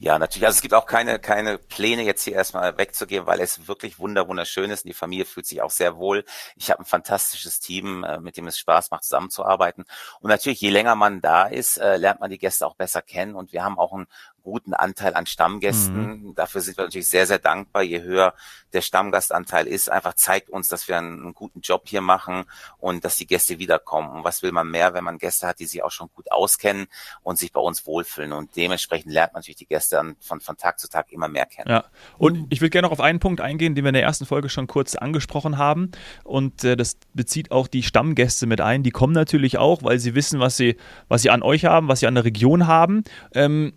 Ja, 0.00 0.16
natürlich. 0.16 0.46
Also 0.46 0.58
es 0.58 0.62
gibt 0.62 0.74
auch 0.74 0.86
keine, 0.86 1.18
keine 1.18 1.58
Pläne, 1.58 2.04
jetzt 2.04 2.22
hier 2.22 2.34
erstmal 2.34 2.78
wegzugehen, 2.78 3.26
weil 3.26 3.40
es 3.40 3.66
wirklich 3.66 3.98
wunder, 3.98 4.28
wunderschön 4.28 4.70
ist. 4.70 4.84
Und 4.84 4.90
die 4.90 4.94
Familie 4.94 5.24
fühlt 5.24 5.46
sich 5.46 5.60
auch 5.60 5.70
sehr 5.70 5.96
wohl. 5.96 6.24
Ich 6.54 6.70
habe 6.70 6.82
ein 6.82 6.86
fantastisches 6.86 7.58
Team, 7.58 8.04
äh, 8.04 8.20
mit 8.20 8.36
dem 8.36 8.46
es 8.46 8.58
Spaß 8.58 8.92
macht, 8.92 9.02
zusammenzuarbeiten. 9.02 9.84
Und 10.20 10.30
natürlich, 10.30 10.60
je 10.60 10.70
länger 10.70 10.94
man 10.94 11.20
da 11.20 11.46
ist, 11.46 11.78
äh, 11.78 11.96
lernt 11.96 12.20
man 12.20 12.30
die 12.30 12.38
Gäste 12.38 12.64
auch 12.64 12.76
besser 12.76 13.02
kennen. 13.02 13.34
Und 13.34 13.52
wir 13.52 13.64
haben 13.64 13.76
auch 13.76 13.92
ein 13.92 14.06
guten 14.48 14.72
Anteil 14.72 15.14
an 15.14 15.26
Stammgästen. 15.26 16.28
Mhm. 16.28 16.34
Dafür 16.34 16.62
sind 16.62 16.78
wir 16.78 16.84
natürlich 16.84 17.06
sehr, 17.06 17.26
sehr 17.26 17.38
dankbar. 17.38 17.82
Je 17.82 18.00
höher 18.00 18.34
der 18.72 18.80
Stammgastanteil 18.80 19.66
ist, 19.66 19.90
einfach 19.90 20.14
zeigt 20.14 20.50
uns, 20.50 20.68
dass 20.68 20.88
wir 20.88 20.96
einen, 20.98 21.20
einen, 21.20 21.34
guten 21.34 21.60
Job 21.60 21.82
hier 21.86 22.00
machen 22.00 22.44
und 22.78 23.04
dass 23.04 23.16
die 23.16 23.26
Gäste 23.26 23.58
wiederkommen. 23.58 24.10
Und 24.10 24.24
was 24.24 24.42
will 24.42 24.52
man 24.52 24.70
mehr, 24.70 24.94
wenn 24.94 25.04
man 25.04 25.18
Gäste 25.18 25.46
hat, 25.46 25.58
die 25.58 25.66
sich 25.66 25.82
auch 25.82 25.90
schon 25.90 26.08
gut 26.14 26.30
auskennen 26.32 26.86
und 27.22 27.38
sich 27.38 27.52
bei 27.52 27.60
uns 27.60 27.86
wohlfühlen. 27.86 28.32
Und 28.32 28.56
dementsprechend 28.56 29.12
lernt 29.12 29.32
man 29.32 29.40
natürlich 29.40 29.56
die 29.56 29.66
Gäste 29.66 29.96
dann 29.96 30.16
von, 30.20 30.40
von 30.40 30.56
Tag 30.56 30.78
zu 30.78 30.88
Tag 30.88 31.12
immer 31.12 31.28
mehr 31.28 31.46
kennen. 31.46 31.70
Ja, 31.70 31.84
und 32.16 32.46
ich 32.50 32.60
will 32.60 32.70
gerne 32.70 32.86
noch 32.86 32.92
auf 32.92 33.00
einen 33.00 33.20
Punkt 33.20 33.40
eingehen, 33.40 33.74
den 33.74 33.84
wir 33.84 33.90
in 33.90 33.94
der 33.94 34.02
ersten 34.02 34.26
Folge 34.26 34.48
schon 34.48 34.66
kurz 34.66 34.94
angesprochen 34.94 35.58
haben. 35.58 35.90
Und 36.24 36.64
äh, 36.64 36.76
das 36.76 36.96
bezieht 37.14 37.50
auch 37.50 37.68
die 37.68 37.82
Stammgäste 37.82 38.46
mit 38.46 38.60
ein. 38.60 38.82
Die 38.82 38.90
kommen 38.90 39.12
natürlich 39.12 39.58
auch, 39.58 39.82
weil 39.82 39.98
sie 39.98 40.14
wissen, 40.14 40.40
was 40.40 40.56
sie, 40.56 40.76
was 41.08 41.22
sie 41.22 41.30
an 41.30 41.42
euch 41.42 41.64
haben, 41.64 41.88
was 41.88 42.00
sie 42.00 42.06
an 42.06 42.14
der 42.14 42.24
Region 42.24 42.66
haben. 42.66 43.04
Ähm, 43.34 43.72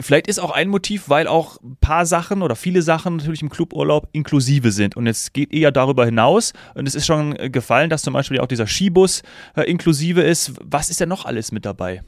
Vielleicht 0.00 0.28
ist 0.28 0.38
auch 0.38 0.52
ein 0.52 0.68
Motiv, 0.68 1.08
weil 1.08 1.26
auch 1.26 1.60
ein 1.60 1.76
paar 1.80 2.06
Sachen 2.06 2.42
oder 2.42 2.54
viele 2.54 2.82
Sachen 2.82 3.16
natürlich 3.16 3.42
im 3.42 3.48
Cluburlaub 3.48 4.08
inklusive 4.12 4.70
sind. 4.70 4.96
Und 4.96 5.08
es 5.08 5.32
geht 5.32 5.52
eher 5.52 5.72
darüber 5.72 6.04
hinaus. 6.04 6.52
Und 6.74 6.86
es 6.86 6.94
ist 6.94 7.06
schon 7.06 7.34
gefallen, 7.50 7.90
dass 7.90 8.02
zum 8.02 8.14
Beispiel 8.14 8.38
auch 8.38 8.46
dieser 8.46 8.68
Skibus 8.68 9.22
äh, 9.56 9.62
inklusive 9.62 10.22
ist. 10.22 10.52
Was 10.62 10.88
ist 10.88 11.00
denn 11.00 11.08
noch 11.08 11.24
alles 11.24 11.50
mit 11.50 11.64
dabei? 11.64 12.02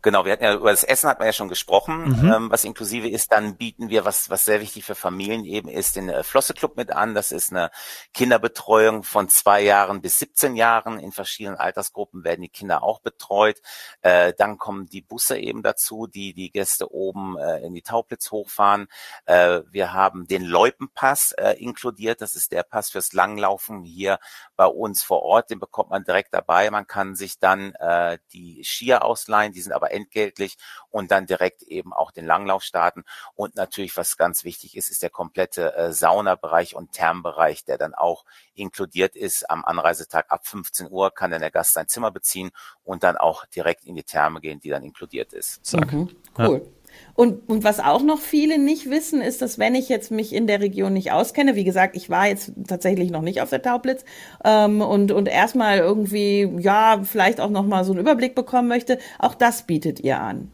Genau, 0.00 0.24
wir 0.24 0.32
hatten 0.32 0.44
ja 0.44 0.54
über 0.54 0.70
das 0.70 0.84
Essen 0.84 1.10
hat 1.10 1.18
man 1.18 1.26
ja 1.26 1.32
schon 1.32 1.48
gesprochen, 1.48 2.22
mhm. 2.22 2.32
ähm, 2.32 2.50
was 2.50 2.64
inklusive 2.64 3.08
ist. 3.08 3.32
Dann 3.32 3.56
bieten 3.56 3.88
wir, 3.88 4.04
was, 4.04 4.30
was 4.30 4.44
sehr 4.44 4.60
wichtig 4.60 4.84
für 4.84 4.94
Familien 4.94 5.44
eben 5.44 5.68
ist, 5.68 5.96
den 5.96 6.08
äh, 6.08 6.22
Flosse 6.22 6.54
Club 6.54 6.76
mit 6.76 6.92
an. 6.92 7.14
Das 7.14 7.32
ist 7.32 7.50
eine 7.50 7.70
Kinderbetreuung 8.14 9.02
von 9.02 9.28
zwei 9.28 9.60
Jahren 9.62 10.00
bis 10.00 10.20
17 10.20 10.54
Jahren. 10.54 11.00
In 11.00 11.10
verschiedenen 11.10 11.56
Altersgruppen 11.56 12.22
werden 12.22 12.42
die 12.42 12.48
Kinder 12.48 12.84
auch 12.84 13.00
betreut. 13.00 13.60
Äh, 14.02 14.34
dann 14.38 14.56
kommen 14.56 14.86
die 14.86 15.00
Busse 15.00 15.36
eben 15.36 15.64
dazu, 15.64 16.06
die 16.06 16.32
die 16.32 16.52
Gäste 16.52 16.92
oben 16.92 17.36
äh, 17.36 17.58
in 17.66 17.74
die 17.74 17.82
Taublitz 17.82 18.30
hochfahren. 18.30 18.86
Äh, 19.26 19.62
wir 19.68 19.92
haben 19.92 20.28
den 20.28 20.44
Loipenpass 20.44 21.32
äh, 21.32 21.54
inkludiert. 21.54 22.20
Das 22.20 22.36
ist 22.36 22.52
der 22.52 22.62
Pass 22.62 22.90
fürs 22.90 23.14
Langlaufen 23.14 23.82
hier 23.82 24.20
bei 24.54 24.66
uns 24.66 25.02
vor 25.02 25.22
Ort. 25.22 25.50
Den 25.50 25.58
bekommt 25.58 25.90
man 25.90 26.04
direkt 26.04 26.32
dabei. 26.32 26.70
Man 26.70 26.86
kann 26.86 27.16
sich 27.16 27.40
dann 27.40 27.74
äh, 27.74 28.18
die 28.32 28.62
Skier 28.62 29.04
ausleihen. 29.04 29.52
Die 29.52 29.60
sind 29.60 29.72
aber 29.88 29.92
entgeltlich 29.92 30.56
und 30.90 31.10
dann 31.10 31.26
direkt 31.26 31.62
eben 31.62 31.92
auch 31.92 32.10
den 32.10 32.26
Langlauf 32.26 32.62
starten. 32.62 33.04
Und 33.34 33.56
natürlich, 33.56 33.96
was 33.96 34.16
ganz 34.16 34.44
wichtig 34.44 34.76
ist, 34.76 34.90
ist 34.90 35.02
der 35.02 35.10
komplette 35.10 35.74
äh, 35.74 35.92
Saunabereich 35.92 36.74
und 36.74 36.92
Thermbereich, 36.92 37.64
der 37.64 37.78
dann 37.78 37.94
auch 37.94 38.24
inkludiert 38.54 39.16
ist. 39.16 39.50
Am 39.50 39.64
Anreisetag 39.64 40.26
ab 40.30 40.46
15 40.46 40.90
Uhr 40.90 41.12
kann 41.12 41.30
dann 41.30 41.40
der 41.40 41.50
Gast 41.50 41.72
sein 41.74 41.88
Zimmer 41.88 42.10
beziehen 42.10 42.50
und 42.84 43.02
dann 43.02 43.16
auch 43.16 43.46
direkt 43.46 43.84
in 43.84 43.96
die 43.96 44.04
Therme 44.04 44.40
gehen, 44.40 44.60
die 44.60 44.70
dann 44.70 44.82
inkludiert 44.82 45.32
ist. 45.32 45.72
Mhm. 45.72 46.16
Cool. 46.36 46.62
Ja. 46.64 46.77
Und, 47.14 47.48
und 47.48 47.64
was 47.64 47.80
auch 47.80 48.02
noch 48.02 48.20
viele 48.20 48.58
nicht 48.58 48.90
wissen, 48.90 49.20
ist, 49.20 49.42
dass 49.42 49.58
wenn 49.58 49.74
ich 49.74 49.88
jetzt 49.88 50.10
mich 50.10 50.34
in 50.34 50.46
der 50.46 50.60
Region 50.60 50.92
nicht 50.92 51.12
auskenne, 51.12 51.56
wie 51.56 51.64
gesagt, 51.64 51.96
ich 51.96 52.10
war 52.10 52.28
jetzt 52.28 52.52
tatsächlich 52.66 53.10
noch 53.10 53.22
nicht 53.22 53.40
auf 53.40 53.50
der 53.50 53.62
Taublitz 53.62 54.04
ähm, 54.44 54.80
und, 54.80 55.12
und 55.12 55.28
erstmal 55.28 55.78
irgendwie, 55.78 56.48
ja, 56.58 57.00
vielleicht 57.02 57.40
auch 57.40 57.50
nochmal 57.50 57.84
so 57.84 57.92
einen 57.92 58.00
Überblick 58.00 58.34
bekommen 58.34 58.68
möchte, 58.68 58.98
auch 59.18 59.34
das 59.34 59.62
bietet 59.62 60.00
ihr 60.00 60.20
an. 60.20 60.50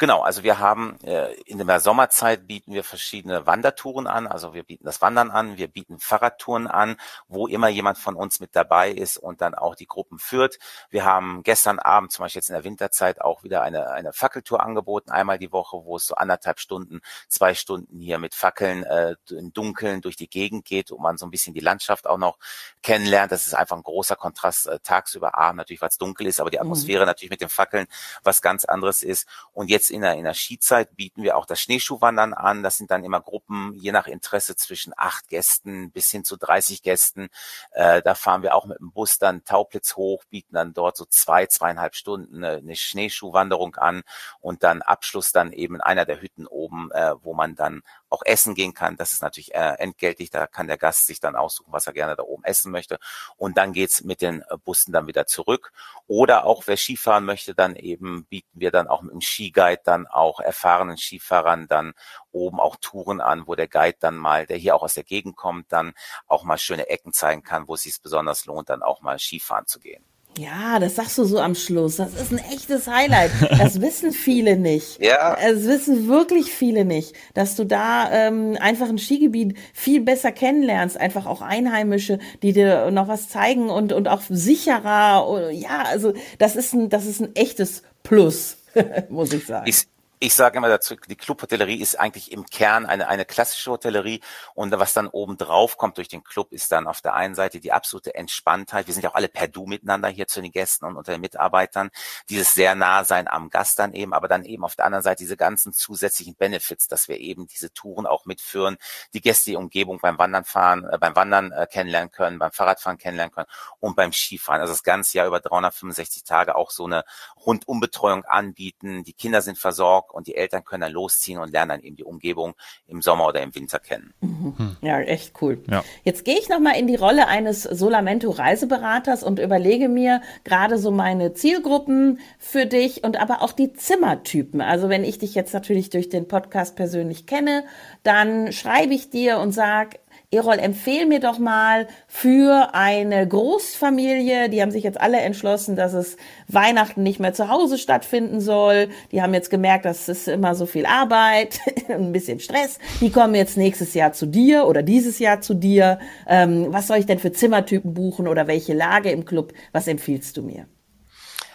Genau, 0.00 0.20
also 0.22 0.44
wir 0.44 0.60
haben 0.60 0.96
äh, 1.02 1.34
in 1.42 1.58
der 1.66 1.80
Sommerzeit 1.80 2.46
bieten 2.46 2.72
wir 2.72 2.84
verschiedene 2.84 3.46
Wandertouren 3.46 4.06
an, 4.06 4.28
also 4.28 4.54
wir 4.54 4.62
bieten 4.62 4.84
das 4.84 5.02
Wandern 5.02 5.32
an, 5.32 5.56
wir 5.56 5.66
bieten 5.66 5.98
Fahrradtouren 5.98 6.68
an, 6.68 6.96
wo 7.26 7.48
immer 7.48 7.66
jemand 7.66 7.98
von 7.98 8.14
uns 8.14 8.38
mit 8.38 8.54
dabei 8.54 8.92
ist 8.92 9.16
und 9.16 9.40
dann 9.40 9.56
auch 9.56 9.74
die 9.74 9.88
Gruppen 9.88 10.20
führt. 10.20 10.60
Wir 10.88 11.04
haben 11.04 11.42
gestern 11.42 11.80
Abend, 11.80 12.12
zum 12.12 12.22
Beispiel 12.22 12.38
jetzt 12.38 12.48
in 12.48 12.54
der 12.54 12.62
Winterzeit, 12.62 13.20
auch 13.20 13.42
wieder 13.42 13.62
eine, 13.62 13.90
eine 13.90 14.12
Fackeltour 14.12 14.62
angeboten, 14.62 15.10
einmal 15.10 15.36
die 15.36 15.50
Woche, 15.50 15.84
wo 15.84 15.96
es 15.96 16.06
so 16.06 16.14
anderthalb 16.14 16.60
Stunden, 16.60 17.00
zwei 17.26 17.54
Stunden 17.54 17.98
hier 17.98 18.20
mit 18.20 18.36
Fackeln 18.36 18.84
äh, 18.84 19.16
im 19.30 19.52
Dunkeln 19.52 20.00
durch 20.00 20.14
die 20.14 20.30
Gegend 20.30 20.64
geht, 20.64 20.92
wo 20.92 20.98
man 20.98 21.18
so 21.18 21.26
ein 21.26 21.32
bisschen 21.32 21.54
die 21.54 21.60
Landschaft 21.60 22.06
auch 22.06 22.18
noch 22.18 22.38
kennenlernt. 22.84 23.32
Das 23.32 23.48
ist 23.48 23.54
einfach 23.54 23.76
ein 23.76 23.82
großer 23.82 24.14
Kontrast 24.14 24.68
äh, 24.68 24.78
tagsüber, 24.78 25.36
Abend 25.36 25.56
natürlich, 25.56 25.82
weil 25.82 25.88
es 25.88 25.98
dunkel 25.98 26.28
ist, 26.28 26.40
aber 26.40 26.50
die 26.50 26.58
mhm. 26.58 26.62
Atmosphäre 26.62 27.02
mhm. 27.02 27.06
natürlich 27.06 27.30
mit 27.30 27.40
den 27.40 27.48
Fackeln 27.48 27.88
was 28.22 28.42
ganz 28.42 28.64
anderes 28.64 29.02
ist. 29.02 29.26
Und 29.52 29.70
jetzt 29.70 29.87
in 29.90 30.02
der, 30.02 30.14
in 30.14 30.24
der 30.24 30.34
Skizeit 30.34 30.96
bieten 30.96 31.22
wir 31.22 31.36
auch 31.36 31.46
das 31.46 31.60
Schneeschuhwandern 31.60 32.34
an. 32.34 32.62
Das 32.62 32.78
sind 32.78 32.90
dann 32.90 33.04
immer 33.04 33.20
Gruppen, 33.20 33.74
je 33.74 33.92
nach 33.92 34.06
Interesse, 34.06 34.56
zwischen 34.56 34.92
acht 34.96 35.28
Gästen 35.28 35.90
bis 35.90 36.10
hin 36.10 36.24
zu 36.24 36.36
30 36.36 36.82
Gästen. 36.82 37.28
Äh, 37.72 38.02
da 38.02 38.14
fahren 38.14 38.42
wir 38.42 38.54
auch 38.54 38.66
mit 38.66 38.78
dem 38.78 38.92
Bus 38.92 39.18
dann 39.18 39.44
Tauplitz 39.44 39.96
hoch, 39.96 40.24
bieten 40.30 40.54
dann 40.54 40.74
dort 40.74 40.96
so 40.96 41.04
zwei, 41.04 41.46
zweieinhalb 41.46 41.94
Stunden 41.94 42.44
eine, 42.44 42.56
eine 42.56 42.76
Schneeschuhwanderung 42.76 43.76
an 43.76 44.02
und 44.40 44.62
dann 44.62 44.82
Abschluss 44.82 45.32
dann 45.32 45.52
eben 45.52 45.76
in 45.76 45.80
einer 45.80 46.04
der 46.04 46.20
Hütten 46.20 46.46
oben, 46.46 46.90
äh, 46.92 47.14
wo 47.22 47.34
man 47.34 47.54
dann 47.54 47.82
auch 48.10 48.22
essen 48.24 48.54
gehen 48.54 48.74
kann. 48.74 48.96
Das 48.96 49.12
ist 49.12 49.22
natürlich 49.22 49.54
äh, 49.54 49.74
entgeltlich. 49.78 50.30
Da 50.30 50.46
kann 50.46 50.66
der 50.66 50.78
Gast 50.78 51.06
sich 51.06 51.20
dann 51.20 51.36
aussuchen, 51.36 51.72
was 51.72 51.86
er 51.86 51.92
gerne 51.92 52.16
da 52.16 52.22
oben 52.22 52.44
essen 52.44 52.72
möchte. 52.72 52.98
Und 53.36 53.56
dann 53.58 53.72
geht's 53.72 54.02
mit 54.04 54.22
den 54.22 54.42
äh, 54.42 54.56
Bussen 54.64 54.92
dann 54.92 55.06
wieder 55.06 55.26
zurück. 55.26 55.72
Oder 56.06 56.44
auch 56.44 56.66
wer 56.66 56.76
Skifahren 56.76 57.24
möchte, 57.24 57.54
dann 57.54 57.76
eben 57.76 58.24
bieten 58.26 58.60
wir 58.60 58.70
dann 58.70 58.88
auch 58.88 59.02
mit 59.02 59.12
dem 59.12 59.20
Skiguide 59.20 59.82
dann 59.84 60.06
auch 60.06 60.40
erfahrenen 60.40 60.96
Skifahrern 60.96 61.68
dann 61.68 61.94
oben 62.30 62.60
auch 62.60 62.76
Touren 62.76 63.20
an, 63.20 63.46
wo 63.46 63.54
der 63.54 63.68
Guide 63.68 63.98
dann 64.00 64.16
mal, 64.16 64.46
der 64.46 64.56
hier 64.56 64.74
auch 64.74 64.82
aus 64.82 64.94
der 64.94 65.04
Gegend 65.04 65.36
kommt, 65.36 65.72
dann 65.72 65.94
auch 66.26 66.44
mal 66.44 66.58
schöne 66.58 66.88
Ecken 66.88 67.12
zeigen 67.12 67.42
kann, 67.42 67.68
wo 67.68 67.74
es 67.74 67.82
sich 67.82 68.00
besonders 68.02 68.46
lohnt, 68.46 68.70
dann 68.70 68.82
auch 68.82 69.00
mal 69.00 69.18
Skifahren 69.18 69.66
zu 69.66 69.80
gehen. 69.80 70.04
Ja, 70.36 70.78
das 70.78 70.94
sagst 70.94 71.18
du 71.18 71.24
so 71.24 71.40
am 71.40 71.54
Schluss. 71.54 71.96
Das 71.96 72.14
ist 72.14 72.30
ein 72.30 72.38
echtes 72.38 72.86
Highlight. 72.86 73.30
Das 73.58 73.80
wissen 73.80 74.12
viele 74.12 74.56
nicht. 74.56 75.02
Ja. 75.02 75.36
Das 75.36 75.64
wissen 75.64 76.06
wirklich 76.06 76.52
viele 76.52 76.84
nicht, 76.84 77.14
dass 77.34 77.56
du 77.56 77.64
da 77.64 78.10
ähm, 78.12 78.56
einfach 78.60 78.88
ein 78.88 78.98
Skigebiet 78.98 79.56
viel 79.72 80.00
besser 80.00 80.30
kennenlernst. 80.30 80.96
Einfach 80.96 81.26
auch 81.26 81.42
Einheimische, 81.42 82.20
die 82.42 82.52
dir 82.52 82.90
noch 82.92 83.08
was 83.08 83.28
zeigen 83.28 83.68
und, 83.68 83.92
und 83.92 84.06
auch 84.06 84.22
sicherer. 84.28 85.50
Ja, 85.50 85.82
also 85.88 86.12
das 86.38 86.54
ist 86.54 86.72
ein, 86.72 86.88
das 86.88 87.06
ist 87.06 87.20
ein 87.20 87.34
echtes 87.34 87.82
Plus, 88.04 88.58
muss 89.08 89.32
ich 89.32 89.44
sagen. 89.44 89.68
Ich 89.68 89.86
ich 90.20 90.34
sage 90.34 90.58
immer 90.58 90.68
dazu, 90.68 90.96
die 90.96 91.16
Clubhotellerie 91.16 91.80
ist 91.80 91.98
eigentlich 91.98 92.32
im 92.32 92.46
Kern 92.46 92.86
eine, 92.86 93.08
eine 93.08 93.24
klassische 93.24 93.70
Hotellerie 93.70 94.20
und 94.54 94.72
was 94.78 94.92
dann 94.92 95.06
oben 95.06 95.36
drauf 95.36 95.76
kommt 95.76 95.96
durch 95.98 96.08
den 96.08 96.24
Club 96.24 96.52
ist 96.52 96.72
dann 96.72 96.86
auf 96.86 97.00
der 97.00 97.14
einen 97.14 97.34
Seite 97.34 97.60
die 97.60 97.72
absolute 97.72 98.14
Entspanntheit. 98.14 98.86
Wir 98.86 98.94
sind 98.94 99.02
ja 99.02 99.10
auch 99.10 99.14
alle 99.14 99.28
per 99.28 99.48
Du 99.48 99.66
miteinander 99.66 100.08
hier 100.08 100.26
zu 100.26 100.40
den 100.40 100.50
Gästen 100.50 100.86
und 100.86 100.96
unter 100.96 101.12
den 101.12 101.20
Mitarbeitern. 101.20 101.90
Dieses 102.28 102.52
sehr 102.52 102.74
nah 102.74 103.04
sein 103.04 103.28
am 103.28 103.50
Gast 103.50 103.78
dann 103.78 103.92
eben, 103.92 104.12
aber 104.12 104.28
dann 104.28 104.44
eben 104.44 104.64
auf 104.64 104.76
der 104.76 104.86
anderen 104.86 105.02
Seite 105.02 105.22
diese 105.22 105.36
ganzen 105.36 105.72
zusätzlichen 105.72 106.34
Benefits, 106.34 106.88
dass 106.88 107.08
wir 107.08 107.18
eben 107.18 107.46
diese 107.46 107.72
Touren 107.72 108.06
auch 108.06 108.26
mitführen, 108.26 108.76
die 109.14 109.20
Gäste 109.20 109.50
die 109.50 109.56
Umgebung 109.56 110.00
beim 110.00 110.18
Wandern 110.18 110.44
fahren, 110.44 110.84
äh, 110.90 110.98
beim 110.98 111.14
Wandern 111.14 111.52
äh, 111.52 111.66
kennenlernen 111.70 112.10
können, 112.10 112.38
beim 112.38 112.52
Fahrradfahren 112.52 112.98
kennenlernen 112.98 113.32
können 113.32 113.48
und 113.78 113.96
beim 113.96 114.12
Skifahren. 114.12 114.60
Also 114.60 114.72
das 114.72 114.82
ganze 114.82 115.18
Jahr 115.18 115.26
über 115.26 115.40
365 115.40 116.24
Tage 116.24 116.56
auch 116.56 116.70
so 116.70 116.86
eine 116.86 117.04
Rundumbetreuung 117.46 118.24
anbieten. 118.24 119.04
Die 119.04 119.12
Kinder 119.12 119.42
sind 119.42 119.58
versorgt 119.58 120.07
und 120.10 120.26
die 120.26 120.34
Eltern 120.36 120.64
können 120.64 120.82
dann 120.82 120.92
losziehen 120.92 121.38
und 121.38 121.52
lernen 121.52 121.70
dann 121.70 121.80
eben 121.82 121.96
die 121.96 122.04
Umgebung 122.04 122.54
im 122.86 123.02
Sommer 123.02 123.28
oder 123.28 123.42
im 123.42 123.54
Winter 123.54 123.78
kennen. 123.78 124.14
Mhm. 124.20 124.76
Ja, 124.80 125.00
echt 125.00 125.40
cool. 125.42 125.62
Ja. 125.70 125.84
Jetzt 126.04 126.24
gehe 126.24 126.38
ich 126.38 126.48
nochmal 126.48 126.76
in 126.78 126.86
die 126.86 126.96
Rolle 126.96 127.28
eines 127.28 127.62
Solamento 127.62 128.30
Reiseberaters 128.30 129.22
und 129.22 129.38
überlege 129.38 129.88
mir 129.88 130.22
gerade 130.44 130.78
so 130.78 130.90
meine 130.90 131.34
Zielgruppen 131.34 132.20
für 132.38 132.66
dich 132.66 133.04
und 133.04 133.20
aber 133.20 133.42
auch 133.42 133.52
die 133.52 133.72
Zimmertypen. 133.72 134.60
Also 134.60 134.88
wenn 134.88 135.04
ich 135.04 135.18
dich 135.18 135.34
jetzt 135.34 135.54
natürlich 135.54 135.90
durch 135.90 136.08
den 136.08 136.28
Podcast 136.28 136.76
persönlich 136.76 137.26
kenne, 137.26 137.64
dann 138.02 138.52
schreibe 138.52 138.94
ich 138.94 139.10
dir 139.10 139.38
und 139.38 139.52
sage, 139.52 139.98
Erol, 140.30 140.58
empfehl 140.58 141.06
mir 141.06 141.20
doch 141.20 141.38
mal 141.38 141.88
für 142.06 142.74
eine 142.74 143.26
Großfamilie, 143.26 144.50
die 144.50 144.60
haben 144.60 144.70
sich 144.70 144.84
jetzt 144.84 145.00
alle 145.00 145.20
entschlossen, 145.20 145.74
dass 145.74 145.94
es 145.94 146.18
Weihnachten 146.48 147.02
nicht 147.02 147.18
mehr 147.18 147.32
zu 147.32 147.48
Hause 147.48 147.78
stattfinden 147.78 148.42
soll. 148.42 148.90
Die 149.10 149.22
haben 149.22 149.32
jetzt 149.32 149.48
gemerkt, 149.48 149.86
das 149.86 150.06
ist 150.06 150.28
immer 150.28 150.54
so 150.54 150.66
viel 150.66 150.84
Arbeit, 150.84 151.60
ein 151.88 152.12
bisschen 152.12 152.40
Stress. 152.40 152.78
Die 153.00 153.10
kommen 153.10 153.34
jetzt 153.34 153.56
nächstes 153.56 153.94
Jahr 153.94 154.12
zu 154.12 154.26
dir 154.26 154.66
oder 154.66 154.82
dieses 154.82 155.18
Jahr 155.18 155.40
zu 155.40 155.54
dir. 155.54 155.98
Ähm, 156.26 156.66
was 156.68 156.88
soll 156.88 156.98
ich 156.98 157.06
denn 157.06 157.18
für 157.18 157.32
Zimmertypen 157.32 157.94
buchen 157.94 158.28
oder 158.28 158.46
welche 158.46 158.74
Lage 158.74 159.10
im 159.10 159.24
Club? 159.24 159.54
Was 159.72 159.88
empfiehlst 159.88 160.36
du 160.36 160.42
mir? 160.42 160.66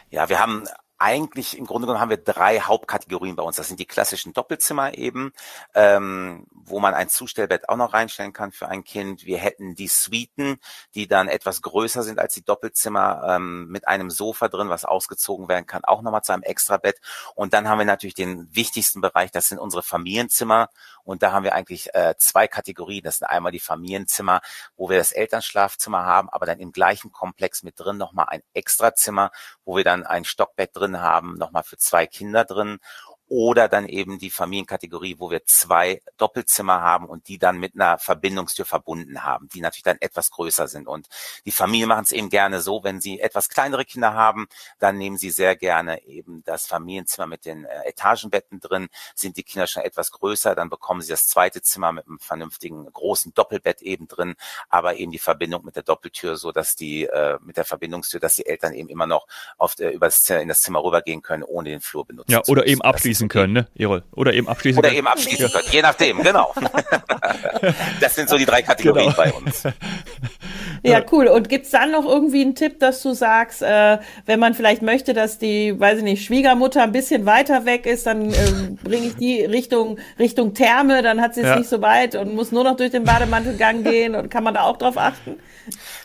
Ja, 0.09 0.29
wir 0.29 0.39
haben 0.39 0.63
eigentlich 1.03 1.57
im 1.57 1.65
Grunde 1.65 1.85
genommen 1.85 1.99
haben 1.99 2.09
wir 2.09 2.17
drei 2.17 2.61
Hauptkategorien 2.61 3.35
bei 3.35 3.43
uns. 3.43 3.57
Das 3.57 3.67
sind 3.67 3.77
die 3.77 3.85
klassischen 3.85 4.31
Doppelzimmer 4.31 4.97
eben, 4.97 5.33
ähm, 5.75 6.47
wo 6.49 6.79
man 6.79 6.93
ein 6.93 7.09
Zustellbett 7.09 7.67
auch 7.67 7.75
noch 7.75 7.91
reinstellen 7.91 8.31
kann 8.31 8.53
für 8.53 8.69
ein 8.69 8.85
Kind. 8.85 9.25
Wir 9.25 9.37
hätten 9.37 9.75
die 9.75 9.89
Suiten, 9.89 10.59
die 10.95 11.07
dann 11.09 11.27
etwas 11.27 11.61
größer 11.61 12.03
sind 12.03 12.19
als 12.19 12.35
die 12.35 12.45
Doppelzimmer, 12.45 13.21
ähm, 13.27 13.67
mit 13.67 13.85
einem 13.85 14.09
Sofa 14.09 14.47
drin, 14.47 14.69
was 14.69 14.85
ausgezogen 14.85 15.49
werden 15.49 15.67
kann, 15.67 15.83
auch 15.83 16.01
nochmal 16.01 16.23
zu 16.23 16.31
einem 16.31 16.43
Extrabett. 16.43 17.01
Und 17.35 17.53
dann 17.53 17.67
haben 17.67 17.79
wir 17.79 17.85
natürlich 17.85 18.15
den 18.15 18.47
wichtigsten 18.55 19.01
Bereich, 19.01 19.29
das 19.29 19.49
sind 19.49 19.59
unsere 19.59 19.83
Familienzimmer. 19.83 20.69
Und 21.03 21.21
da 21.21 21.33
haben 21.33 21.43
wir 21.43 21.53
eigentlich 21.53 21.93
äh, 21.93 22.15
zwei 22.17 22.47
Kategorien. 22.47 23.03
Das 23.03 23.17
sind 23.17 23.27
einmal 23.27 23.51
die 23.51 23.59
Familienzimmer, 23.59 24.39
wo 24.77 24.89
wir 24.89 24.97
das 24.97 25.11
Elternschlafzimmer 25.11 26.05
haben, 26.05 26.29
aber 26.29 26.45
dann 26.45 26.59
im 26.59 26.71
gleichen 26.71 27.11
Komplex 27.11 27.61
mit 27.61 27.77
drin 27.77 27.97
nochmal 27.97 28.27
ein 28.29 28.41
Extrazimmer, 28.53 29.31
wo 29.65 29.75
wir 29.75 29.83
dann 29.83 30.05
ein 30.05 30.23
Stockbett 30.23 30.73
drin 30.73 30.92
haben, 31.01 31.37
nochmal 31.37 31.63
für 31.63 31.77
zwei 31.77 32.07
Kinder 32.07 32.45
drin 32.45 32.79
oder 33.27 33.67
dann 33.67 33.87
eben 33.87 34.19
die 34.19 34.29
Familienkategorie, 34.29 35.15
wo 35.17 35.31
wir 35.31 35.45
zwei 35.45 36.01
Doppelzimmer 36.17 36.81
haben 36.81 37.07
und 37.07 37.27
die 37.27 37.37
dann 37.37 37.59
mit 37.59 37.73
einer 37.75 37.97
Verbindungstür 37.97 38.65
verbunden 38.65 39.23
haben, 39.23 39.49
die 39.49 39.61
natürlich 39.61 39.83
dann 39.83 39.97
etwas 40.01 40.29
größer 40.31 40.67
sind. 40.67 40.87
Und 40.87 41.07
die 41.45 41.51
Familien 41.51 41.89
machen 41.89 42.03
es 42.03 42.11
eben 42.11 42.29
gerne 42.29 42.61
so, 42.61 42.83
wenn 42.83 43.01
sie 43.01 43.19
etwas 43.19 43.49
kleinere 43.49 43.85
Kinder 43.85 44.13
haben, 44.13 44.47
dann 44.79 44.97
nehmen 44.97 45.17
sie 45.17 45.31
sehr 45.31 45.55
gerne 45.55 46.03
eben 46.05 46.32
das 46.45 46.67
Familienzimmer 46.67 47.27
mit 47.27 47.45
den 47.45 47.65
äh, 47.65 47.83
Etagenbetten 47.85 48.59
drin. 48.59 48.89
Sind 49.15 49.37
die 49.37 49.43
Kinder 49.43 49.67
schon 49.67 49.83
etwas 49.83 50.11
größer, 50.11 50.55
dann 50.55 50.69
bekommen 50.69 51.01
sie 51.01 51.09
das 51.09 51.27
zweite 51.27 51.61
Zimmer 51.61 51.91
mit 51.91 52.07
einem 52.07 52.19
vernünftigen 52.19 52.91
großen 52.91 53.33
Doppelbett 53.33 53.81
eben 53.81 54.07
drin, 54.07 54.35
aber 54.69 54.95
eben 54.95 55.11
die 55.11 55.19
Verbindung 55.19 55.65
mit 55.65 55.75
der 55.75 55.83
Doppeltür, 55.83 56.37
so 56.37 56.51
dass 56.51 56.75
die 56.75 57.05
äh, 57.05 57.37
mit 57.41 57.57
der 57.57 57.65
Verbindungstür, 57.65 58.19
dass 58.19 58.35
die 58.35 58.45
Eltern 58.45 58.73
eben 58.73 58.89
immer 58.89 59.07
noch 59.07 59.27
auf, 59.57 59.79
äh, 59.79 59.89
über 59.89 60.07
das, 60.07 60.29
in 60.29 60.47
das 60.47 60.61
Zimmer 60.61 60.83
rübergehen 60.83 61.21
können, 61.21 61.43
ohne 61.43 61.69
den 61.69 61.81
Flur 61.81 62.05
benutzen 62.05 62.31
ja, 62.31 62.41
oder 62.47 62.65
eben 62.67 62.81
abschließen 62.81 63.27
können, 63.29 63.53
ne, 63.53 63.67
Erol? 63.75 64.03
Oder 64.11 64.33
eben 64.33 64.47
abschließen 64.47 64.79
Oder 64.79 64.89
können. 64.89 64.99
eben 64.99 65.07
abschließen 65.07 65.51
können, 65.51 65.67
je 65.71 65.81
nachdem, 65.81 66.23
genau. 66.23 66.53
das 67.99 68.15
sind 68.15 68.29
so 68.29 68.37
die 68.37 68.45
drei 68.45 68.61
Kategorien 68.61 69.13
genau. 69.13 69.17
bei 69.17 69.33
uns. 69.33 69.63
Ja, 70.83 71.01
cool. 71.11 71.27
Und 71.27 71.47
gibt's 71.47 71.71
dann 71.71 71.91
noch 71.91 72.05
irgendwie 72.05 72.41
einen 72.41 72.55
Tipp, 72.55 72.79
dass 72.79 73.01
du 73.01 73.13
sagst, 73.13 73.61
äh, 73.61 73.99
wenn 74.25 74.39
man 74.39 74.53
vielleicht 74.53 74.81
möchte, 74.81 75.13
dass 75.13 75.37
die, 75.37 75.79
weiß 75.79 75.99
ich 75.99 76.03
nicht, 76.03 76.25
Schwiegermutter 76.25 76.83
ein 76.83 76.91
bisschen 76.91 77.25
weiter 77.25 77.65
weg 77.65 77.85
ist, 77.85 78.05
dann 78.05 78.31
äh, 78.31 78.35
bringe 78.83 79.07
ich 79.07 79.15
die 79.15 79.45
Richtung, 79.45 79.97
Richtung 80.19 80.53
Therme, 80.53 81.01
dann 81.01 81.21
hat 81.21 81.35
sie 81.35 81.41
es 81.41 81.47
ja. 81.47 81.55
nicht 81.55 81.69
so 81.69 81.81
weit 81.81 82.15
und 82.15 82.35
muss 82.35 82.51
nur 82.51 82.65
noch 82.65 82.75
durch 82.75 82.91
den 82.91 83.05
Bademantelgang 83.05 83.83
gehen 83.85 84.15
und 84.15 84.29
kann 84.29 84.43
man 84.43 84.53
da 84.53 84.63
auch 84.63 84.77
drauf 84.77 84.97
achten? 84.97 85.37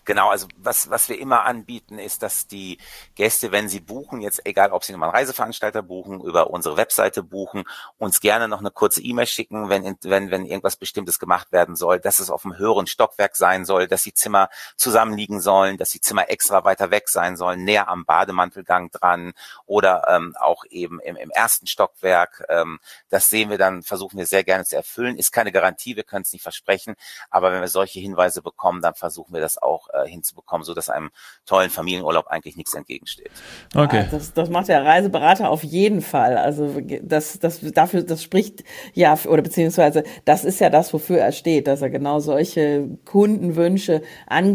Genau, 0.04 0.30
also 0.30 0.46
was, 0.56 0.88
was 0.88 1.08
wir 1.08 1.18
immer 1.18 1.44
anbieten, 1.44 1.98
ist, 1.98 2.22
dass 2.22 2.46
die 2.46 2.78
Gäste, 3.14 3.52
wenn 3.52 3.68
sie 3.68 3.80
buchen, 3.80 4.20
jetzt 4.20 4.46
egal 4.46 4.72
ob 4.72 4.84
sie 4.84 4.92
nochmal 4.92 5.10
einen 5.10 5.16
Reiseveranstalter 5.18 5.82
buchen, 5.82 6.20
über 6.22 6.50
unsere 6.50 6.76
Webseite 6.76 7.22
buchen, 7.22 7.64
uns 7.98 8.20
gerne 8.20 8.48
noch 8.48 8.60
eine 8.60 8.70
kurze 8.70 9.02
E-Mail 9.02 9.26
schicken, 9.26 9.68
wenn, 9.68 9.96
wenn, 10.02 10.30
wenn 10.30 10.46
irgendwas 10.46 10.76
Bestimmtes 10.76 11.18
gemacht 11.18 11.52
werden 11.52 11.76
soll, 11.76 11.98
dass 12.00 12.20
es 12.20 12.30
auf 12.30 12.44
einem 12.44 12.56
höheren 12.56 12.86
Stockwerk 12.86 13.36
sein 13.36 13.64
soll, 13.64 13.86
dass 13.86 14.04
die 14.04 14.14
Zimmer 14.14 14.48
zusammenliegen 14.76 15.40
sollen, 15.40 15.76
dass 15.76 15.90
die 15.90 16.00
Zimmer 16.00 16.30
extra 16.30 16.64
weiter 16.64 16.90
weg 16.90 17.08
sein 17.08 17.36
sollen, 17.36 17.64
näher 17.64 17.88
am 17.88 18.04
Bademantelgang 18.04 18.90
dran 18.90 19.32
oder 19.66 20.06
ähm, 20.08 20.34
auch 20.38 20.64
eben 20.70 21.00
im, 21.00 21.16
im 21.16 21.30
ersten 21.30 21.66
Stockwerk. 21.66 22.44
Ähm, 22.48 22.78
das 23.08 23.28
sehen 23.28 23.50
wir 23.50 23.58
dann, 23.58 23.82
versuchen 23.82 24.18
wir 24.18 24.26
sehr 24.26 24.44
gerne 24.44 24.64
zu 24.64 24.76
erfüllen. 24.76 25.16
Ist 25.16 25.32
keine 25.32 25.52
Garantie, 25.52 25.96
wir 25.96 26.04
können 26.04 26.22
es 26.22 26.32
nicht 26.32 26.42
versprechen, 26.42 26.94
aber 27.30 27.52
wenn 27.52 27.60
wir 27.60 27.68
solche 27.68 28.00
Hinweise 28.00 28.42
bekommen, 28.42 28.82
dann 28.82 28.94
versuchen 28.94 29.34
wir 29.34 29.40
das 29.40 29.58
auch 29.58 29.88
äh, 29.92 30.08
hinzubekommen, 30.08 30.64
so 30.64 30.74
dass 30.74 30.88
einem 30.88 31.10
tollen 31.46 31.70
Familienurlaub 31.70 32.26
eigentlich 32.28 32.56
nichts 32.56 32.74
entgegensteht. 32.74 33.30
Okay. 33.74 34.02
Ja, 34.02 34.08
das, 34.10 34.32
das 34.32 34.48
macht 34.48 34.68
der 34.68 34.84
Reiseberater 34.84 35.50
auf 35.50 35.62
jeden 35.62 36.02
Fall. 36.02 36.36
Also 36.36 36.80
das, 37.02 37.38
das 37.38 37.60
dafür, 37.60 38.02
das 38.02 38.22
spricht 38.22 38.64
ja 38.94 39.18
oder 39.26 39.42
beziehungsweise 39.42 40.04
das 40.24 40.44
ist 40.44 40.60
ja 40.60 40.70
das, 40.70 40.92
wofür 40.92 41.18
er 41.18 41.32
steht, 41.32 41.66
dass 41.66 41.82
er 41.82 41.90
genau 41.90 42.20
solche 42.20 42.88
Kundenwünsche 43.04 44.02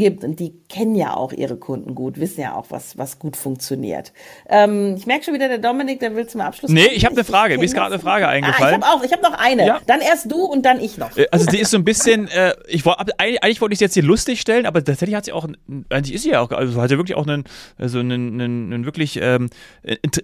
angibt 0.03 0.23
und 0.23 0.39
die 0.39 0.62
kennen 0.73 0.95
ja 0.95 1.15
auch 1.15 1.31
ihre 1.31 1.55
Kunden 1.55 1.93
gut, 1.93 2.19
wissen 2.19 2.41
ja 2.41 2.55
auch, 2.55 2.65
was 2.69 2.97
was 2.97 3.19
gut 3.19 3.37
funktioniert. 3.37 4.11
Ähm, 4.49 4.95
ich 4.97 5.05
merke 5.05 5.23
schon 5.23 5.35
wieder, 5.35 5.47
der 5.47 5.59
Dominik, 5.59 5.99
der 5.99 6.15
will 6.15 6.25
zum 6.25 6.41
Abschluss. 6.41 6.71
Nee, 6.71 6.87
ich 6.87 7.05
habe 7.05 7.13
eine 7.13 7.23
Frage. 7.23 7.59
Mir 7.59 7.65
ist 7.65 7.75
gerade 7.75 7.93
eine 7.93 8.01
Frage 8.01 8.27
eingefallen. 8.27 8.81
Ah, 8.81 8.87
ich 8.87 8.91
habe 8.91 8.99
auch, 8.99 9.05
ich 9.05 9.11
habe 9.11 9.21
noch 9.21 9.37
eine. 9.37 9.67
Ja. 9.67 9.81
Dann 9.85 10.01
erst 10.01 10.31
du 10.31 10.43
und 10.45 10.65
dann 10.65 10.79
ich 10.79 10.97
noch. 10.97 11.15
Äh, 11.15 11.27
also 11.29 11.45
die 11.45 11.59
ist 11.59 11.69
so 11.69 11.77
ein 11.77 11.83
bisschen, 11.83 12.27
äh, 12.29 12.55
ich 12.67 12.85
wollte 12.85 13.13
eigentlich 13.19 13.61
wollte 13.61 13.73
ich 13.73 13.79
sie 13.79 13.85
jetzt 13.85 13.93
hier 13.93 14.01
lustig 14.01 14.41
stellen, 14.41 14.65
aber 14.65 14.83
tatsächlich 14.83 15.15
hat 15.15 15.25
sie 15.25 15.31
auch, 15.31 15.47
eigentlich 15.89 16.15
ist 16.15 16.23
sie 16.23 16.31
ja 16.31 16.41
auch, 16.41 16.49
also 16.49 16.81
hat 16.81 16.89
sie 16.89 16.97
wirklich 16.97 17.15
auch 17.15 17.27
einen, 17.27 17.43
also 17.77 17.99
einen, 17.99 18.41
einen, 18.41 18.73
einen 18.73 18.85
wirklich 18.85 19.19
ähm, 19.21 19.51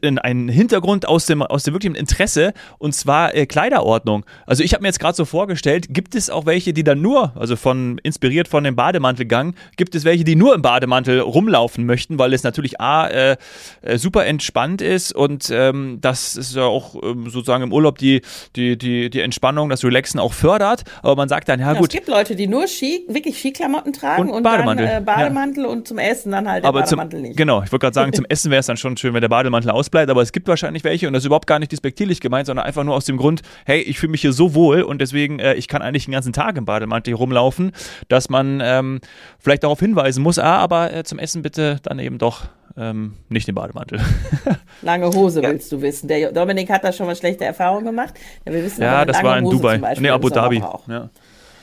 einen 0.02 0.50
Hintergrund 0.50 1.08
aus 1.08 1.28
dem, 1.28 1.44
aus 1.44 1.62
dem 1.62 1.76
wirklichen 1.76 1.96
Interesse 1.96 2.54
und 2.80 2.96
zwar 2.96 3.36
äh, 3.36 3.46
Kleiderordnung. 3.46 4.26
Also 4.48 4.64
ich 4.64 4.74
habe 4.74 4.82
mir 4.82 4.88
jetzt 4.88 5.00
gerade 5.00 5.16
so 5.16 5.26
vorgestellt, 5.26 5.88
gibt 5.92 6.16
es 6.16 6.32
auch 6.32 6.48
welche, 6.48 6.74
die 6.74 6.84
dann 6.84 7.02
nur, 7.02 7.34
also 7.36 7.56
von 7.56 8.00
inspiriert 8.02 8.48
von 8.48 8.64
dem 8.64 8.76
Bademantelgang, 8.76 9.54
gibt 9.78 9.94
es 9.94 10.06
welche, 10.06 10.24
die 10.24 10.39
nur 10.40 10.56
im 10.56 10.64
Bademantel 10.64 11.20
rumlaufen 11.20 11.86
möchten, 11.86 12.18
weil 12.18 12.34
es 12.34 12.42
natürlich 12.44 12.82
A, 12.82 13.08
äh, 13.08 13.38
äh, 13.82 13.98
super 13.98 14.26
entspannt 14.26 14.82
ist 14.82 15.14
und 15.14 15.52
ähm, 15.52 16.00
das 16.02 16.36
ist 16.36 16.56
ja 16.56 16.64
auch 16.64 16.96
ähm, 17.04 17.30
sozusagen 17.30 17.64
im 17.64 17.74
Urlaub 17.74 17.98
die, 18.00 18.22
die, 18.56 18.78
die, 18.78 19.10
die 19.10 19.20
Entspannung, 19.20 19.70
das 19.70 19.84
Relaxen 19.84 20.20
auch 20.20 20.34
fördert. 20.34 20.84
Aber 21.04 21.16
man 21.16 21.30
sagt 21.30 21.50
dann, 21.50 21.60
ja, 21.60 21.74
ja 21.74 21.80
gut. 21.80 21.90
Es 21.90 21.96
gibt 21.96 22.08
Leute, 22.08 22.36
die 22.36 22.48
nur 22.48 22.68
Ski, 22.68 23.06
wirklich 23.08 23.38
Skiklamotten 23.38 23.94
tragen 23.94 24.24
und, 24.24 24.30
und 24.30 24.44
Bademantel. 24.44 24.88
Dann, 24.88 25.02
äh, 25.02 25.06
Bademantel 25.06 25.64
ja. 25.66 25.70
und 25.70 25.88
zum 25.88 25.98
Essen 25.98 26.32
dann 26.32 26.50
halt 26.50 26.64
aber 26.64 26.82
Bademantel 26.82 27.20
zum, 27.20 27.28
nicht. 27.28 27.38
Genau, 27.38 27.62
ich 27.62 27.72
wollte 27.72 27.84
gerade 27.84 27.94
sagen, 27.94 28.14
zum 28.14 28.26
Essen 28.30 28.50
wäre 28.50 28.62
es 28.62 28.66
dann 28.66 28.78
schon 28.78 28.98
schön, 28.98 29.14
wenn 29.14 29.22
der 29.22 29.30
Bademantel 29.30 29.72
ausbleibt, 29.72 30.10
aber 30.10 30.22
es 30.22 30.32
gibt 30.32 30.48
wahrscheinlich 30.48 30.84
welche 30.84 31.08
und 31.08 31.14
das 31.14 31.24
ist 31.24 31.28
überhaupt 31.28 31.48
gar 31.48 31.60
nicht 31.60 31.72
despektierlich 31.72 32.22
gemeint, 32.22 32.48
sondern 32.48 32.66
einfach 32.66 32.84
nur 32.84 32.96
aus 32.96 33.06
dem 33.06 33.18
Grund, 33.18 33.42
hey, 33.66 33.82
ich 33.82 34.00
fühle 34.00 34.12
mich 34.12 34.22
hier 34.22 34.34
so 34.34 34.56
wohl 34.56 34.82
und 34.82 35.02
deswegen, 35.02 35.40
äh, 35.40 35.56
ich 35.56 35.68
kann 35.68 35.82
eigentlich 35.82 36.06
den 36.06 36.14
ganzen 36.14 36.34
Tag 36.34 36.58
im 36.58 36.66
Bademantel 36.66 37.14
rumlaufen, 37.14 37.74
dass 38.08 38.30
man 38.30 38.62
ähm, 38.64 39.02
vielleicht 39.40 39.64
darauf 39.64 39.80
hinweisen 39.80 40.24
muss, 40.24 40.29
ah, 40.38 40.58
aber 40.58 40.94
äh, 40.94 41.04
zum 41.04 41.18
Essen 41.18 41.42
bitte 41.42 41.80
dann 41.84 41.98
eben 42.00 42.18
doch 42.18 42.46
ähm, 42.78 43.16
nicht 43.30 43.48
den 43.48 43.56
Bademantel. 43.56 44.00
Lange 44.82 45.08
Hose 45.08 45.42
willst 45.42 45.72
du 45.72 45.82
wissen. 45.82 46.08
Der 46.08 46.32
Dominik 46.32 46.70
hat 46.70 46.84
da 46.84 46.94
schon 46.94 47.08
mal 47.08 47.16
schlechte 47.16 47.46
Erfahrungen 47.46 47.86
gemacht. 47.86 48.14
Ja, 48.46 48.54
wir 48.54 48.64
wissen, 48.64 48.82
ja 48.82 49.06
das 49.06 49.24
war 49.24 49.38
in 49.38 49.46
Hose 49.46 49.58
Dubai. 49.58 49.96
Nee, 50.00 50.10
Abu 50.10 50.30
Dhabi. 50.30 50.64
Ja. 50.88 51.10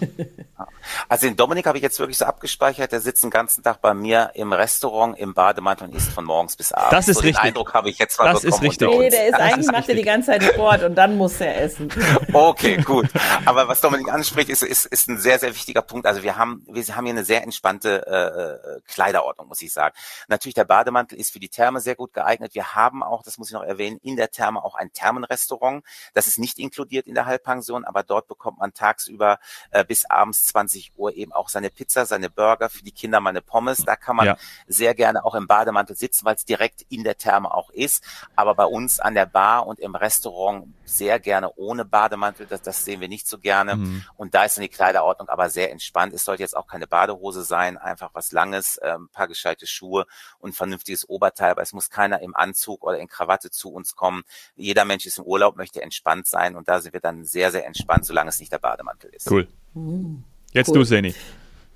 Also 1.09 1.27
den 1.27 1.35
Dominik 1.35 1.65
habe 1.65 1.77
ich 1.77 1.83
jetzt 1.83 1.99
wirklich 1.99 2.17
so 2.17 2.25
abgespeichert, 2.25 2.91
der 2.91 3.01
sitzt 3.01 3.23
den 3.23 3.29
ganzen 3.29 3.63
Tag 3.63 3.81
bei 3.81 3.93
mir 3.93 4.31
im 4.35 4.53
Restaurant, 4.53 5.17
im 5.17 5.33
Bademantel 5.33 5.87
und 5.87 5.95
isst 5.95 6.11
von 6.11 6.25
morgens 6.25 6.55
bis 6.55 6.71
abends. 6.71 6.91
Das 6.91 7.07
ist 7.07 7.15
so 7.15 7.21
richtig. 7.21 7.41
Den 7.41 7.47
Eindruck 7.49 7.73
habe 7.73 7.89
ich 7.89 7.97
jetzt 7.99 8.17
mal 8.19 8.31
das 8.31 8.41
bekommen. 8.41 8.63
Ist 8.63 8.81
richtig. 8.81 8.87
Nee, 8.89 9.09
der 9.09 9.25
ist 9.27 9.33
das 9.33 9.41
eigentlich, 9.41 9.65
ist 9.65 9.71
macht 9.71 9.89
er 9.89 9.95
die 9.95 10.03
ganze 10.03 10.31
Zeit 10.31 10.43
Sport 10.43 10.83
und 10.83 10.95
dann 10.95 11.17
muss 11.17 11.39
er 11.41 11.61
essen. 11.61 11.89
Okay, 12.33 12.77
gut. 12.77 13.07
Aber 13.45 13.67
was 13.67 13.81
Dominik 13.81 14.11
anspricht, 14.11 14.49
ist, 14.49 14.63
ist, 14.63 14.85
ist 14.85 15.07
ein 15.07 15.17
sehr, 15.19 15.39
sehr 15.39 15.53
wichtiger 15.53 15.81
Punkt. 15.81 16.07
Also 16.07 16.23
wir 16.23 16.35
haben, 16.35 16.65
wir 16.67 16.83
haben 16.95 17.05
hier 17.05 17.13
eine 17.13 17.23
sehr 17.23 17.43
entspannte 17.43 18.07
äh, 18.07 18.81
Kleiderordnung, 18.91 19.47
muss 19.47 19.61
ich 19.61 19.71
sagen. 19.71 19.95
Natürlich, 20.27 20.55
der 20.55 20.65
Bademantel 20.65 21.17
ist 21.17 21.31
für 21.31 21.39
die 21.39 21.49
Therme 21.49 21.79
sehr 21.79 21.95
gut 21.95 22.13
geeignet. 22.13 22.55
Wir 22.55 22.75
haben 22.75 23.03
auch, 23.03 23.23
das 23.23 23.37
muss 23.37 23.49
ich 23.49 23.53
noch 23.53 23.63
erwähnen, 23.63 23.99
in 24.01 24.15
der 24.15 24.31
Therme 24.31 24.63
auch 24.63 24.75
ein 24.75 24.91
Thermenrestaurant. 24.93 25.83
Das 26.13 26.27
ist 26.27 26.39
nicht 26.39 26.59
inkludiert 26.59 27.07
in 27.07 27.13
der 27.13 27.25
Halbpension, 27.25 27.85
aber 27.85 28.03
dort 28.03 28.27
bekommt 28.27 28.59
man 28.59 28.73
tagsüber 28.73 29.39
äh, 29.71 29.85
bis 29.85 30.05
abends 30.05 30.45
20 30.45 30.72
Uhr 30.95 31.15
eben 31.15 31.31
auch 31.31 31.49
seine 31.49 31.69
Pizza, 31.69 32.05
seine 32.05 32.29
Burger, 32.29 32.69
für 32.69 32.83
die 32.83 32.91
Kinder 32.91 33.19
meine 33.19 33.41
Pommes. 33.41 33.83
Da 33.85 33.95
kann 33.95 34.15
man 34.15 34.25
ja. 34.25 34.37
sehr 34.67 34.93
gerne 34.93 35.25
auch 35.25 35.35
im 35.35 35.47
Bademantel 35.47 35.95
sitzen, 35.95 36.25
weil 36.25 36.35
es 36.35 36.45
direkt 36.45 36.85
in 36.89 37.03
der 37.03 37.17
Therme 37.17 37.53
auch 37.53 37.69
ist. 37.69 38.03
Aber 38.35 38.55
bei 38.55 38.65
uns 38.65 38.99
an 38.99 39.13
der 39.13 39.25
Bar 39.25 39.67
und 39.67 39.79
im 39.79 39.95
Restaurant 39.95 40.67
sehr 40.85 41.19
gerne 41.19 41.53
ohne 41.55 41.85
Bademantel. 41.85 42.45
Das, 42.45 42.61
das 42.61 42.85
sehen 42.85 43.01
wir 43.01 43.07
nicht 43.07 43.27
so 43.27 43.37
gerne. 43.37 43.75
Mhm. 43.75 44.03
Und 44.15 44.35
da 44.35 44.43
ist 44.43 44.57
dann 44.57 44.63
die 44.63 44.69
Kleiderordnung 44.69 45.29
aber 45.29 45.49
sehr 45.49 45.71
entspannt. 45.71 46.13
Es 46.13 46.25
sollte 46.25 46.43
jetzt 46.43 46.55
auch 46.55 46.67
keine 46.67 46.87
Badehose 46.87 47.43
sein, 47.43 47.77
einfach 47.77 48.11
was 48.13 48.31
Langes, 48.31 48.77
äh, 48.77 48.93
ein 48.93 49.07
paar 49.09 49.27
gescheite 49.27 49.67
Schuhe 49.67 50.05
und 50.39 50.51
ein 50.51 50.53
vernünftiges 50.53 51.07
Oberteil. 51.07 51.51
Aber 51.51 51.61
es 51.61 51.73
muss 51.73 51.89
keiner 51.89 52.21
im 52.21 52.35
Anzug 52.35 52.83
oder 52.83 52.99
in 52.99 53.07
Krawatte 53.07 53.49
zu 53.49 53.71
uns 53.71 53.95
kommen. 53.95 54.23
Jeder 54.55 54.85
Mensch 54.85 55.05
ist 55.05 55.17
im 55.17 55.25
Urlaub, 55.25 55.55
möchte 55.55 55.81
entspannt 55.81 56.27
sein 56.27 56.55
und 56.55 56.67
da 56.67 56.81
sind 56.81 56.93
wir 56.93 56.99
dann 56.99 57.25
sehr, 57.25 57.51
sehr 57.51 57.65
entspannt, 57.65 58.05
solange 58.05 58.29
es 58.29 58.39
nicht 58.39 58.51
der 58.51 58.59
Bademantel 58.59 59.09
ist. 59.13 59.29
Cool. 59.29 59.47
Mhm. 59.73 60.23
Jetzt 60.53 60.69
cool. 60.69 60.79
du, 60.79 60.83
Seni. 60.83 61.13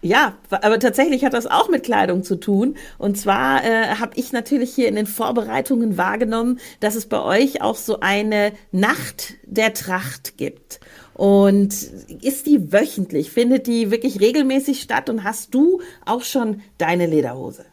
Ja, 0.01 0.37
aber 0.51 0.79
tatsächlich 0.79 1.25
hat 1.25 1.33
das 1.33 1.47
auch 1.47 1.69
mit 1.69 1.83
Kleidung 1.83 2.23
zu 2.23 2.35
tun. 2.35 2.77
Und 2.99 3.17
zwar 3.17 3.63
äh, 3.63 3.95
habe 3.95 4.11
ich 4.15 4.31
natürlich 4.31 4.73
hier 4.73 4.87
in 4.87 4.95
den 4.95 5.07
Vorbereitungen 5.07 5.97
wahrgenommen, 5.97 6.59
dass 6.79 6.95
es 6.95 7.07
bei 7.07 7.21
euch 7.21 7.61
auch 7.61 7.75
so 7.75 7.99
eine 7.99 8.53
Nacht 8.71 9.33
der 9.43 9.73
Tracht 9.73 10.37
gibt. 10.37 10.79
Und 11.15 11.73
ist 12.21 12.45
die 12.45 12.71
wöchentlich? 12.71 13.31
Findet 13.31 13.65
die 13.65 13.89
wirklich 13.89 14.21
regelmäßig 14.21 14.81
statt? 14.81 15.09
Und 15.09 15.23
hast 15.23 15.55
du 15.55 15.81
auch 16.05 16.21
schon 16.21 16.61
deine 16.77 17.07
Lederhose? 17.07 17.65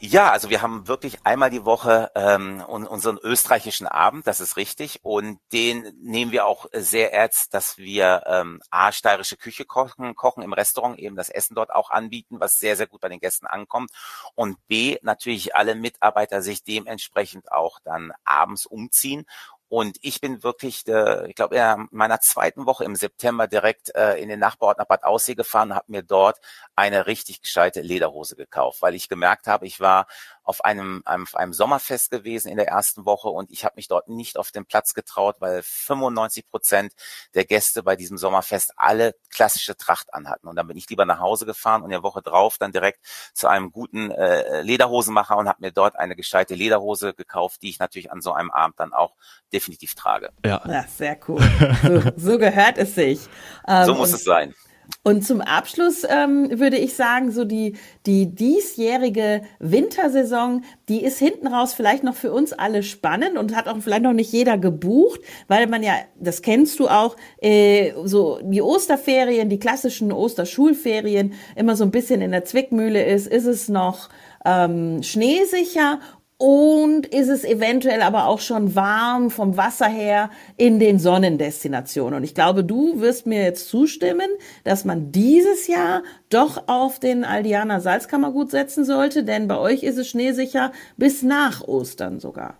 Ja, 0.00 0.30
also 0.30 0.48
wir 0.48 0.62
haben 0.62 0.86
wirklich 0.86 1.26
einmal 1.26 1.50
die 1.50 1.64
Woche 1.64 2.12
ähm, 2.14 2.60
unseren 2.60 3.18
österreichischen 3.18 3.88
Abend, 3.88 4.28
das 4.28 4.38
ist 4.38 4.56
richtig. 4.56 5.00
Und 5.02 5.40
den 5.52 5.92
nehmen 6.00 6.30
wir 6.30 6.46
auch 6.46 6.66
sehr 6.72 7.12
ernst, 7.12 7.52
dass 7.52 7.78
wir 7.78 8.22
ähm, 8.26 8.60
A, 8.70 8.92
steirische 8.92 9.36
Küche 9.36 9.64
kochen, 9.64 10.14
kochen 10.14 10.44
im 10.44 10.52
Restaurant, 10.52 11.00
eben 11.00 11.16
das 11.16 11.30
Essen 11.30 11.56
dort 11.56 11.72
auch 11.74 11.90
anbieten, 11.90 12.38
was 12.38 12.58
sehr, 12.58 12.76
sehr 12.76 12.86
gut 12.86 13.00
bei 13.00 13.08
den 13.08 13.18
Gästen 13.18 13.46
ankommt. 13.46 13.90
Und 14.36 14.64
B, 14.68 14.98
natürlich 15.02 15.56
alle 15.56 15.74
Mitarbeiter 15.74 16.42
sich 16.42 16.62
dementsprechend 16.62 17.50
auch 17.50 17.80
dann 17.82 18.12
abends 18.24 18.66
umziehen 18.66 19.26
und 19.68 19.98
ich 20.00 20.20
bin 20.20 20.42
wirklich, 20.42 20.86
äh, 20.88 21.28
ich 21.28 21.34
glaube, 21.34 21.56
in 21.56 21.88
meiner 21.90 22.20
zweiten 22.20 22.64
Woche 22.66 22.84
im 22.84 22.96
September 22.96 23.46
direkt 23.46 23.94
äh, 23.94 24.14
in 24.16 24.28
den 24.30 24.40
Nachbarort 24.40 24.78
nach 24.78 24.86
Bad 24.86 25.04
Aussee 25.04 25.34
gefahren 25.34 25.70
und 25.70 25.76
habe 25.76 25.92
mir 25.92 26.02
dort 26.02 26.38
eine 26.74 27.06
richtig 27.06 27.42
gescheite 27.42 27.82
Lederhose 27.82 28.34
gekauft, 28.34 28.80
weil 28.80 28.94
ich 28.94 29.08
gemerkt 29.08 29.46
habe, 29.46 29.66
ich 29.66 29.80
war 29.80 30.06
auf 30.48 30.64
einem, 30.64 31.02
einem, 31.04 31.24
auf 31.24 31.34
einem 31.34 31.52
Sommerfest 31.52 32.10
gewesen 32.10 32.48
in 32.48 32.56
der 32.56 32.68
ersten 32.68 33.04
Woche 33.04 33.28
und 33.28 33.50
ich 33.50 33.66
habe 33.66 33.74
mich 33.76 33.86
dort 33.86 34.08
nicht 34.08 34.38
auf 34.38 34.50
den 34.50 34.64
Platz 34.64 34.94
getraut, 34.94 35.36
weil 35.40 35.60
95 35.62 36.48
Prozent 36.48 36.94
der 37.34 37.44
Gäste 37.44 37.82
bei 37.82 37.96
diesem 37.96 38.16
Sommerfest 38.16 38.72
alle 38.76 39.14
klassische 39.28 39.76
Tracht 39.76 40.14
anhatten. 40.14 40.48
Und 40.48 40.56
dann 40.56 40.66
bin 40.66 40.78
ich 40.78 40.88
lieber 40.88 41.04
nach 41.04 41.20
Hause 41.20 41.44
gefahren 41.44 41.82
und 41.82 41.88
in 41.88 41.92
der 41.92 42.02
Woche 42.02 42.22
drauf 42.22 42.56
dann 42.58 42.72
direkt 42.72 43.00
zu 43.34 43.46
einem 43.46 43.72
guten 43.72 44.10
äh, 44.10 44.62
Lederhosenmacher 44.62 45.36
und 45.36 45.48
habe 45.48 45.60
mir 45.60 45.70
dort 45.70 45.96
eine 45.96 46.16
gescheite 46.16 46.54
Lederhose 46.54 47.12
gekauft, 47.12 47.60
die 47.60 47.68
ich 47.68 47.78
natürlich 47.78 48.10
an 48.10 48.22
so 48.22 48.32
einem 48.32 48.50
Abend 48.50 48.80
dann 48.80 48.94
auch 48.94 49.16
definitiv 49.52 49.94
trage. 49.94 50.30
Ja, 50.46 50.62
ja 50.66 50.84
sehr 50.88 51.18
cool. 51.28 51.42
So, 51.82 52.30
so 52.32 52.38
gehört 52.38 52.78
es 52.78 52.94
sich. 52.94 53.20
Ähm, 53.66 53.84
so 53.84 53.94
muss 53.94 54.14
es 54.14 54.24
sein. 54.24 54.54
Und 55.02 55.24
zum 55.24 55.40
Abschluss 55.40 56.02
ähm, 56.08 56.58
würde 56.58 56.76
ich 56.76 56.94
sagen, 56.94 57.30
so 57.30 57.44
die, 57.44 57.76
die 58.06 58.34
diesjährige 58.34 59.42
Wintersaison, 59.58 60.64
die 60.88 61.04
ist 61.04 61.18
hinten 61.18 61.46
raus 61.46 61.72
vielleicht 61.72 62.04
noch 62.04 62.14
für 62.14 62.32
uns 62.32 62.52
alle 62.52 62.82
spannend 62.82 63.38
und 63.38 63.54
hat 63.54 63.68
auch 63.68 63.78
vielleicht 63.80 64.02
noch 64.02 64.12
nicht 64.12 64.32
jeder 64.32 64.58
gebucht, 64.58 65.20
weil 65.46 65.66
man 65.66 65.82
ja, 65.82 65.94
das 66.18 66.42
kennst 66.42 66.78
du 66.78 66.88
auch, 66.88 67.16
äh, 67.40 67.92
so 68.04 68.38
die 68.42 68.62
Osterferien, 68.62 69.48
die 69.48 69.58
klassischen 69.58 70.12
Osterschulferien 70.12 71.32
immer 71.54 71.76
so 71.76 71.84
ein 71.84 71.90
bisschen 71.90 72.20
in 72.20 72.32
der 72.32 72.44
Zwickmühle 72.44 73.04
ist. 73.04 73.26
Ist 73.26 73.46
es 73.46 73.68
noch 73.68 74.08
ähm, 74.44 75.02
schneesicher 75.02 76.00
und 76.38 77.06
ist 77.06 77.28
es 77.28 77.44
eventuell 77.44 78.00
aber 78.00 78.26
auch 78.26 78.38
schon 78.38 78.76
warm 78.76 79.30
vom 79.30 79.56
Wasser 79.56 79.88
her 79.88 80.30
in 80.56 80.78
den 80.78 81.00
Sonnendestinationen. 81.00 82.14
Und 82.14 82.24
ich 82.24 82.34
glaube, 82.34 82.62
du 82.62 83.00
wirst 83.00 83.26
mir 83.26 83.42
jetzt 83.42 83.68
zustimmen, 83.68 84.30
dass 84.62 84.84
man 84.84 85.10
dieses 85.10 85.66
Jahr 85.66 86.04
doch 86.30 86.68
auf 86.68 87.00
den 87.00 87.24
Aldiana 87.24 87.80
Salzkammergut 87.80 88.52
setzen 88.52 88.84
sollte, 88.84 89.24
denn 89.24 89.48
bei 89.48 89.58
euch 89.58 89.82
ist 89.82 89.98
es 89.98 90.08
schneesicher 90.08 90.72
bis 90.96 91.22
nach 91.22 91.62
Ostern 91.62 92.20
sogar. 92.20 92.56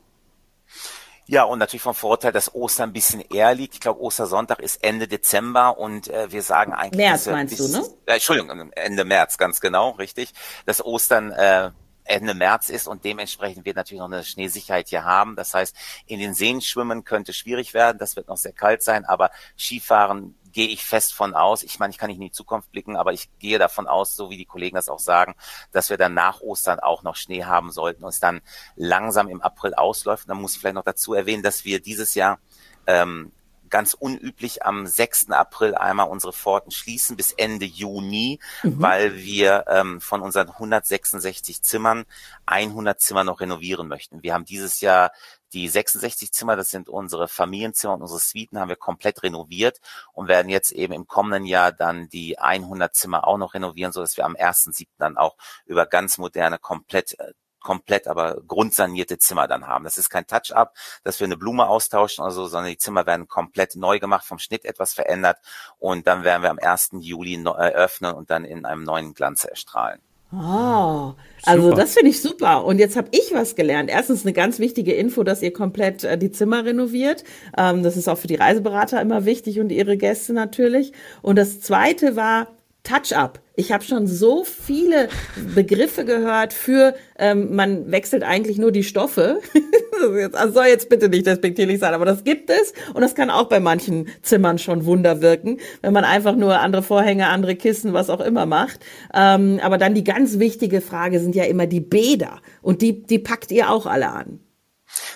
Ja, 1.30 1.44
und 1.44 1.58
natürlich 1.58 1.82
vom 1.82 1.94
Vorteil, 1.94 2.32
dass 2.32 2.54
Ostern 2.54 2.90
ein 2.90 2.94
bisschen 2.94 3.20
eher 3.20 3.54
liegt. 3.54 3.74
Ich 3.74 3.80
glaube, 3.80 4.00
Ostersonntag 4.00 4.60
ist 4.60 4.82
Ende 4.82 5.06
Dezember 5.06 5.78
und 5.78 6.08
äh, 6.08 6.32
wir 6.32 6.42
sagen 6.42 6.72
eigentlich. 6.72 6.96
März 6.96 7.26
meinst 7.26 7.56
bis, 7.56 7.70
du, 7.70 7.78
ne? 7.78 7.86
Äh, 8.06 8.14
Entschuldigung, 8.14 8.72
Ende 8.72 9.04
März, 9.04 9.36
ganz 9.36 9.60
genau, 9.60 9.90
richtig. 9.90 10.32
Dass 10.64 10.82
Ostern 10.84 11.30
äh, 11.30 11.70
Ende 12.08 12.34
März 12.34 12.70
ist 12.70 12.88
und 12.88 13.04
dementsprechend 13.04 13.64
wird 13.64 13.76
natürlich 13.76 14.00
noch 14.00 14.06
eine 14.06 14.24
Schneesicherheit 14.24 14.88
hier 14.88 15.04
haben. 15.04 15.36
Das 15.36 15.54
heißt, 15.54 15.76
in 16.06 16.18
den 16.18 16.34
Seen 16.34 16.60
schwimmen 16.60 17.04
könnte 17.04 17.32
schwierig 17.32 17.74
werden. 17.74 17.98
Das 17.98 18.16
wird 18.16 18.28
noch 18.28 18.36
sehr 18.36 18.52
kalt 18.52 18.82
sein, 18.82 19.04
aber 19.04 19.30
Skifahren 19.58 20.34
gehe 20.52 20.68
ich 20.68 20.84
fest 20.84 21.14
von 21.14 21.34
aus. 21.34 21.62
Ich 21.62 21.78
meine, 21.78 21.90
ich 21.90 21.98
kann 21.98 22.08
nicht 22.08 22.16
in 22.16 22.24
die 22.24 22.32
Zukunft 22.32 22.72
blicken, 22.72 22.96
aber 22.96 23.12
ich 23.12 23.28
gehe 23.38 23.58
davon 23.58 23.86
aus, 23.86 24.16
so 24.16 24.30
wie 24.30 24.36
die 24.36 24.46
Kollegen 24.46 24.76
das 24.76 24.88
auch 24.88 24.98
sagen, 24.98 25.34
dass 25.72 25.90
wir 25.90 25.96
dann 25.96 26.14
nach 26.14 26.40
Ostern 26.40 26.80
auch 26.80 27.02
noch 27.02 27.16
Schnee 27.16 27.44
haben 27.44 27.70
sollten 27.70 28.02
und 28.02 28.10
es 28.10 28.20
dann 28.20 28.40
langsam 28.74 29.28
im 29.28 29.42
April 29.42 29.74
ausläuft. 29.74 30.24
Und 30.24 30.30
dann 30.30 30.40
muss 30.40 30.54
ich 30.54 30.60
vielleicht 30.60 30.74
noch 30.74 30.84
dazu 30.84 31.14
erwähnen, 31.14 31.42
dass 31.42 31.64
wir 31.64 31.80
dieses 31.80 32.14
Jahr 32.14 32.38
ähm, 32.86 33.32
ganz 33.68 33.94
unüblich 33.94 34.64
am 34.64 34.86
6. 34.86 35.30
April 35.30 35.74
einmal 35.74 36.08
unsere 36.08 36.32
Pforten 36.32 36.70
schließen 36.70 37.16
bis 37.16 37.32
Ende 37.32 37.64
Juni, 37.64 38.40
mhm. 38.62 38.80
weil 38.80 39.16
wir 39.16 39.64
ähm, 39.68 40.00
von 40.00 40.22
unseren 40.22 40.48
166 40.48 41.62
Zimmern 41.62 42.04
100 42.46 43.00
Zimmer 43.00 43.24
noch 43.24 43.40
renovieren 43.40 43.88
möchten. 43.88 44.22
Wir 44.22 44.34
haben 44.34 44.44
dieses 44.44 44.80
Jahr 44.80 45.12
die 45.52 45.68
66 45.68 46.32
Zimmer, 46.32 46.56
das 46.56 46.70
sind 46.70 46.88
unsere 46.88 47.28
Familienzimmer 47.28 47.94
und 47.94 48.02
unsere 48.02 48.20
Suiten, 48.20 48.58
haben 48.58 48.68
wir 48.68 48.76
komplett 48.76 49.22
renoviert 49.22 49.80
und 50.12 50.28
werden 50.28 50.48
jetzt 50.48 50.72
eben 50.72 50.92
im 50.92 51.06
kommenden 51.06 51.46
Jahr 51.46 51.72
dann 51.72 52.08
die 52.08 52.38
100 52.38 52.94
Zimmer 52.94 53.26
auch 53.26 53.38
noch 53.38 53.54
renovieren, 53.54 53.92
so 53.92 54.00
dass 54.00 54.16
wir 54.16 54.24
am 54.24 54.34
1.7. 54.34 54.86
dann 54.98 55.16
auch 55.16 55.36
über 55.64 55.86
ganz 55.86 56.18
moderne, 56.18 56.58
komplett 56.58 57.18
äh, 57.18 57.32
komplett 57.60 58.06
aber 58.06 58.40
grundsanierte 58.46 59.18
Zimmer 59.18 59.48
dann 59.48 59.66
haben. 59.66 59.84
Das 59.84 59.98
ist 59.98 60.10
kein 60.10 60.26
Touch-up, 60.26 60.74
dass 61.04 61.20
wir 61.20 61.26
eine 61.26 61.36
Blume 61.36 61.66
austauschen 61.68 62.24
oder 62.24 62.32
so, 62.32 62.46
sondern 62.46 62.70
die 62.70 62.78
Zimmer 62.78 63.06
werden 63.06 63.28
komplett 63.28 63.76
neu 63.76 63.98
gemacht, 63.98 64.24
vom 64.24 64.38
Schnitt 64.38 64.64
etwas 64.64 64.94
verändert 64.94 65.38
und 65.78 66.06
dann 66.06 66.24
werden 66.24 66.42
wir 66.42 66.50
am 66.50 66.58
1. 66.58 66.90
Juli 67.00 67.42
eröffnen 67.44 68.14
und 68.14 68.30
dann 68.30 68.44
in 68.44 68.64
einem 68.64 68.84
neuen 68.84 69.14
Glanz 69.14 69.44
erstrahlen. 69.44 70.00
Oh, 70.30 71.14
also 71.44 71.72
das 71.72 71.94
finde 71.94 72.10
ich 72.10 72.20
super. 72.20 72.64
Und 72.64 72.78
jetzt 72.78 72.96
habe 72.96 73.08
ich 73.12 73.32
was 73.32 73.56
gelernt. 73.56 73.88
Erstens 73.88 74.24
eine 74.24 74.34
ganz 74.34 74.58
wichtige 74.58 74.92
Info, 74.92 75.24
dass 75.24 75.40
ihr 75.40 75.54
komplett 75.54 76.04
äh, 76.04 76.18
die 76.18 76.30
Zimmer 76.30 76.66
renoviert. 76.66 77.24
Ähm, 77.56 77.82
das 77.82 77.96
ist 77.96 78.08
auch 78.08 78.18
für 78.18 78.26
die 78.26 78.34
Reiseberater 78.34 79.00
immer 79.00 79.24
wichtig 79.24 79.58
und 79.58 79.70
ihre 79.70 79.96
Gäste 79.96 80.34
natürlich. 80.34 80.92
Und 81.22 81.36
das 81.36 81.60
Zweite 81.60 82.14
war, 82.14 82.48
Touch-up. 82.82 83.40
Ich 83.58 83.72
habe 83.72 83.82
schon 83.82 84.06
so 84.06 84.44
viele 84.44 85.08
Begriffe 85.56 86.04
gehört 86.04 86.52
für, 86.52 86.94
ähm, 87.18 87.56
man 87.56 87.90
wechselt 87.90 88.22
eigentlich 88.22 88.56
nur 88.56 88.70
die 88.70 88.84
Stoffe. 88.84 89.40
das 90.32 90.54
soll 90.54 90.66
jetzt 90.66 90.88
bitte 90.88 91.08
nicht 91.08 91.26
despektierlich 91.26 91.80
sein, 91.80 91.92
aber 91.92 92.04
das 92.04 92.22
gibt 92.22 92.50
es 92.50 92.72
und 92.94 93.00
das 93.00 93.16
kann 93.16 93.30
auch 93.30 93.48
bei 93.48 93.58
manchen 93.58 94.06
Zimmern 94.22 94.58
schon 94.58 94.84
Wunder 94.84 95.22
wirken, 95.22 95.58
wenn 95.82 95.92
man 95.92 96.04
einfach 96.04 96.36
nur 96.36 96.60
andere 96.60 96.84
Vorhänge, 96.84 97.26
andere 97.26 97.56
Kissen, 97.56 97.94
was 97.94 98.10
auch 98.10 98.20
immer 98.20 98.46
macht. 98.46 98.78
Ähm, 99.12 99.58
aber 99.60 99.76
dann 99.76 99.92
die 99.92 100.04
ganz 100.04 100.38
wichtige 100.38 100.80
Frage 100.80 101.18
sind 101.18 101.34
ja 101.34 101.42
immer 101.42 101.66
die 101.66 101.80
Bäder 101.80 102.40
und 102.62 102.80
die, 102.80 103.02
die 103.02 103.18
packt 103.18 103.50
ihr 103.50 103.72
auch 103.72 103.86
alle 103.86 104.10
an. 104.10 104.38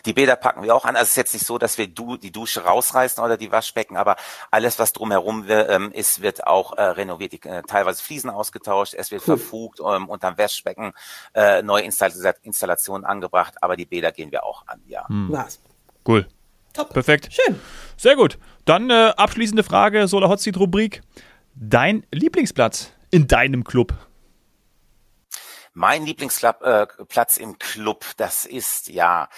Die 0.05 0.13
Bäder 0.13 0.37
packen 0.37 0.63
wir 0.63 0.75
auch 0.75 0.85
an. 0.85 0.97
Also 0.97 1.05
es 1.05 1.11
ist 1.11 1.17
jetzt 1.17 1.35
nicht 1.35 1.47
so, 1.47 1.59
dass 1.59 1.79
wir 1.79 1.87
du, 1.87 2.17
die 2.17 2.33
Dusche 2.33 2.65
rausreißen 2.65 3.23
oder 3.23 3.37
die 3.37 3.53
Waschbecken, 3.53 3.97
aber 3.97 4.17
alles, 4.51 4.79
was 4.79 4.93
drumherum 4.93 5.47
ähm, 5.49 5.93
ist, 5.93 6.23
wird 6.23 6.47
auch 6.47 6.77
äh, 6.77 6.83
renoviert. 6.83 7.33
Die, 7.33 7.43
äh, 7.49 7.63
teilweise 7.63 8.03
Fliesen 8.03 8.31
ausgetauscht, 8.31 8.95
es 8.95 9.11
wird 9.11 9.23
cool. 9.23 9.37
verfugt, 9.37 9.81
ähm, 9.81 10.09
unterm 10.09 10.37
Waschbecken 10.39 10.93
äh, 11.35 11.63
neue 11.63 11.85
Installationen 11.85 13.05
angebracht, 13.05 13.55
aber 13.61 13.77
die 13.77 13.87
Bäder 13.87 14.13
gehen 14.13 14.33
wir 14.33 14.45
auch 14.45 14.67
an, 14.67 14.81
ja. 14.87 15.07
Hm. 15.09 15.29
Was? 15.31 15.61
Cool. 16.07 16.27
Top. 16.73 16.93
Perfekt. 16.93 17.29
Schön. 17.33 17.61
Sehr 17.97 18.17
gut. 18.17 18.39
Dann 18.65 18.91
äh, 18.91 19.13
abschließende 19.17 19.63
Frage, 19.63 20.09
Solar 20.09 20.31
Hot 20.31 20.41
Seat 20.41 20.57
Rubrik. 20.57 21.03
dein 21.55 22.07
Lieblingsplatz 22.11 22.93
in 23.11 23.29
deinem 23.29 23.63
Club? 23.63 23.95
Mein 25.75 26.05
Lieblingsplatz 26.05 26.61
äh, 26.63 27.43
im 27.43 27.59
Club, 27.59 28.05
das 28.17 28.45
ist 28.45 28.89
ja 28.89 29.29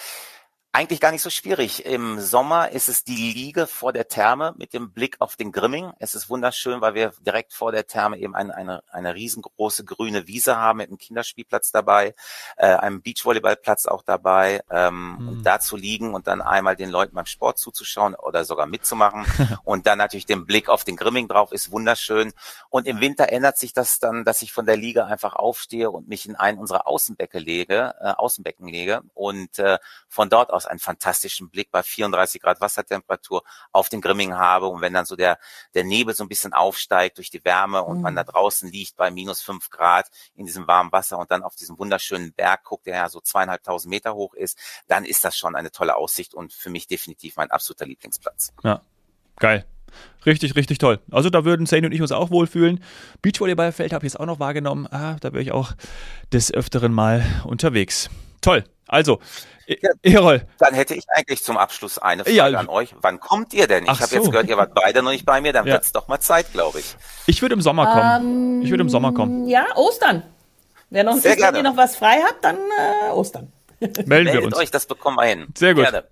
eigentlich 0.75 1.01
gar 1.01 1.13
nicht 1.13 1.23
so 1.23 1.31
schwierig. 1.31 1.87
Im 1.87 2.19
Sommer 2.19 2.71
ist 2.71 2.89
es 2.89 3.05
die 3.05 3.33
Liege 3.33 3.69
vor 3.69 3.93
der 3.93 4.09
Therme 4.09 4.55
mit 4.59 4.75
dem 4.75 4.91
Blick 4.91 5.21
auf 5.21 5.37
den 5.37 5.53
Grimming. 5.53 5.93
Es 6.01 6.17
ist 6.17 6.29
wunderschön, 6.29 6.81
weil 6.81 6.95
wir 6.95 7.13
direkt 7.25 7.53
vor 7.53 7.71
der 7.71 7.87
Therme 7.87 8.19
eben 8.19 8.35
eine, 8.35 8.57
eine, 8.57 8.83
eine 8.91 9.15
riesengroße 9.15 9.85
grüne 9.85 10.27
Wiese 10.27 10.57
haben 10.57 10.79
mit 10.79 10.89
einem 10.89 10.99
Kinderspielplatz 10.99 11.71
dabei, 11.71 12.17
äh, 12.57 12.67
einem 12.67 13.03
Beachvolleyballplatz 13.03 13.87
auch 13.87 14.03
dabei, 14.03 14.65
ähm, 14.69 15.17
mhm. 15.21 15.43
da 15.45 15.61
zu 15.61 15.77
liegen 15.77 16.13
und 16.13 16.27
dann 16.27 16.43
einmal 16.43 16.75
den 16.75 16.91
Leuten 16.91 17.15
beim 17.15 17.27
Sport 17.27 17.59
zuzuschauen 17.59 18.17
oder 18.17 18.45
sogar 18.45 18.67
mitzumachen 18.67 19.25
und 19.63 19.87
dann 19.87 19.99
natürlich 19.99 20.27
den 20.27 20.45
Blick 20.45 20.69
auf 20.69 20.83
den 20.83 20.97
Grimming 20.97 21.29
drauf 21.29 21.53
ist 21.53 21.71
wunderschön. 21.71 22.33
Und 22.69 22.89
im 22.89 22.99
Winter 22.99 23.29
ändert 23.29 23.59
sich 23.59 23.75
das 23.75 24.01
dann, 24.01 24.25
dass 24.25 24.43
ich 24.43 24.53
von 24.53 24.67
der 24.67 24.77
Liege 24.77 25.05
einfach 25.05 25.37
aufstehe 25.37 25.93
und 25.93 26.09
mich 26.09 26.29
in 26.29 26.35
einen 26.35 26.59
unserer 26.59 26.89
Außenbecke 26.89 27.39
lege, 27.39 27.95
äh, 28.01 28.11
Außenbecken 28.11 28.67
lege 28.67 29.03
und 29.15 29.61
äh, 29.61 29.79
von 30.09 30.29
dort 30.29 30.53
aus 30.53 30.64
einen 30.67 30.79
fantastischen 30.79 31.51
Blick 31.51 31.71
bei 31.71 31.83
34 31.83 32.41
Grad 32.41 32.61
Wassertemperatur 32.61 33.43
auf 33.73 33.89
den 33.89 34.01
Grimming 34.01 34.35
habe. 34.35 34.67
Und 34.67 34.81
wenn 34.81 34.93
dann 34.93 35.05
so 35.05 35.17
der, 35.17 35.39
der 35.75 35.85
Nebel 35.85 36.15
so 36.15 36.25
ein 36.25 36.29
bisschen 36.29 36.53
aufsteigt 36.53 37.19
durch 37.19 37.31
die 37.31 37.45
Wärme 37.45 37.83
und 37.83 37.99
mhm. 37.99 38.03
man 38.03 38.17
da 38.17 38.25
draußen 38.25 38.71
liegt 38.71 38.97
bei 38.97 39.11
minus 39.11 39.41
fünf 39.41 39.71
Grad 39.71 40.11
in 40.35 40.47
diesem 40.47 40.67
warmen 40.67 40.93
Wasser 40.93 41.19
und 41.19 41.31
dann 41.31 41.43
auf 41.43 41.57
diesen 41.57 41.79
wunderschönen 41.79 42.33
Berg 42.33 42.65
guckt, 42.65 42.87
der 42.87 42.97
ja 42.97 43.09
so 43.09 43.21
zweieinhalbtausend 43.21 43.91
Meter 43.91 44.15
hoch 44.15 44.35
ist, 44.35 44.59
dann 44.89 45.05
ist 45.05 45.25
das 45.25 45.37
schon 45.37 45.57
eine 45.57 45.71
tolle 45.71 45.97
Aussicht 45.97 46.35
und 46.35 46.53
für 46.53 46.71
mich 46.71 46.87
definitiv 46.87 47.37
mein 47.37 47.51
absoluter 47.51 47.87
Lieblingsplatz. 47.87 48.53
Ja, 48.63 48.83
geil. 49.37 49.65
Richtig, 50.27 50.57
richtig 50.57 50.79
toll. 50.79 51.01
Also 51.11 51.31
da 51.31 51.45
würden 51.45 51.67
Zane 51.67 51.87
und 51.87 51.93
ich 51.93 52.01
uns 52.01 52.13
auch 52.13 52.31
wohlfühlen. 52.31 52.83
Beachvolleyballfeld 53.23 53.93
habe 53.93 54.07
ich 54.07 54.13
jetzt 54.13 54.21
auch 54.21 54.27
noch 54.27 54.41
wahrgenommen. 54.41 54.87
Ah, 54.91 55.17
da 55.21 55.33
wäre 55.33 55.43
ich 55.43 55.53
auch 55.53 55.73
des 56.33 56.53
Öfteren 56.53 56.93
mal 56.93 57.25
unterwegs. 57.45 58.09
Toll. 58.45 58.65
Also, 58.87 59.21
ja, 59.67 59.91
Erol. 60.03 60.43
Dann 60.59 60.75
hätte 60.75 60.95
ich 60.95 61.05
eigentlich 61.09 61.43
zum 61.43 61.57
Abschluss 61.57 61.99
eine 61.99 62.25
Frage 62.25 62.37
ja, 62.37 62.47
an 62.47 62.69
euch. 62.69 62.95
Wann 63.01 63.19
kommt 63.19 63.55
ihr 63.55 63.67
denn? 63.67 63.85
Ich 63.85 63.91
habe 63.91 64.07
so. 64.07 64.17
jetzt 64.17 64.31
gehört, 64.31 64.49
ihr 64.49 64.57
wart 64.57 64.75
beide 64.75 65.03
noch 65.03 65.11
nicht 65.11 65.25
bei 65.25 65.41
mir, 65.41 65.53
dann 65.53 65.67
ja. 65.67 65.75
wird 65.75 65.85
es 65.85 65.93
doch 65.93 66.09
mal 66.09 66.21
Zeit, 66.21 66.53
glaube 66.53 66.81
ich. 66.81 66.97
Ich 67.27 67.41
würde 67.41 67.55
im 67.55 67.63
Sommer 67.63 67.87
kommen. 67.87 68.59
Um, 68.59 68.63
ich 68.63 68.71
würde 68.71 68.83
im 68.83 68.91
Sommer 68.91 69.13
kommen. 69.13 69.49
Ja, 69.49 69.65
Ostern. 69.77 70.23
Wer 70.91 71.05
noch, 71.05 71.17
Sehr 71.17 71.39
ist, 71.39 71.63
noch 71.63 71.77
was 71.77 71.97
frei 71.97 72.21
hat, 72.21 72.37
dann 72.43 72.57
äh, 72.57 73.11
Ostern. 73.13 73.53
Melden 73.81 74.09
Meldet 74.09 74.35
wir 74.35 74.45
uns. 74.45 74.57
euch, 74.57 74.71
das 74.71 74.87
bekommen 74.87 75.17
wir 75.17 75.25
hin. 75.25 75.47
Sehr 75.57 75.75
gut. 75.75 75.85
Gerne. 75.85 76.05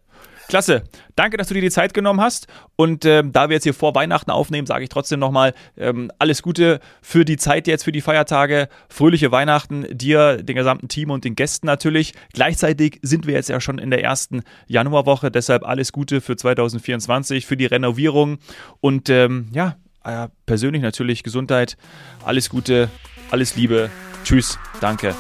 Klasse. 0.53 0.83
Danke, 1.17 1.39
dass 1.39 1.49
du 1.49 1.55
dir 1.55 1.63
die 1.63 1.71
Zeit 1.71 1.95
genommen 1.95 2.21
hast. 2.21 2.47
Und 2.77 3.07
ähm, 3.07 3.33
da 3.33 3.49
wir 3.49 3.55
jetzt 3.55 3.63
hier 3.63 3.73
vor 3.73 3.95
Weihnachten 3.95 4.31
aufnehmen, 4.31 4.67
sage 4.67 4.85
ich 4.85 4.91
trotzdem 4.91 5.19
nochmal 5.19 5.55
ähm, 5.79 6.11
alles 6.19 6.43
Gute 6.43 6.81
für 7.01 7.25
die 7.25 7.39
Zeit 7.39 7.67
jetzt, 7.67 7.85
für 7.85 7.91
die 7.91 8.03
Feiertage. 8.03 8.69
Fröhliche 8.91 9.33
Weihnachten 9.33 9.87
dir, 9.91 10.43
dem 10.43 10.55
gesamten 10.55 10.89
Team 10.89 11.11
und 11.11 11.25
den 11.25 11.37
Gästen 11.37 11.67
natürlich. 11.67 12.13
Gleichzeitig 12.35 12.99
sind 13.01 13.27
wir 13.27 13.33
jetzt 13.33 13.49
ja 13.49 13.63
schon 13.63 13.79
in 13.79 13.89
der 13.89 14.05
ersten 14.05 14.43
Januarwoche. 14.67 15.31
Deshalb 15.31 15.67
alles 15.67 15.91
Gute 15.91 16.21
für 16.21 16.37
2024, 16.37 17.47
für 17.47 17.57
die 17.57 17.65
Renovierung. 17.65 18.37
Und 18.83 19.09
ähm, 19.09 19.49
ja, 19.55 19.77
äh, 20.05 20.29
persönlich 20.45 20.83
natürlich 20.83 21.23
Gesundheit. 21.23 21.79
Alles 22.27 22.51
Gute, 22.51 22.91
alles 23.31 23.57
Liebe. 23.57 23.89
Tschüss. 24.23 24.59
Danke. 24.83 25.15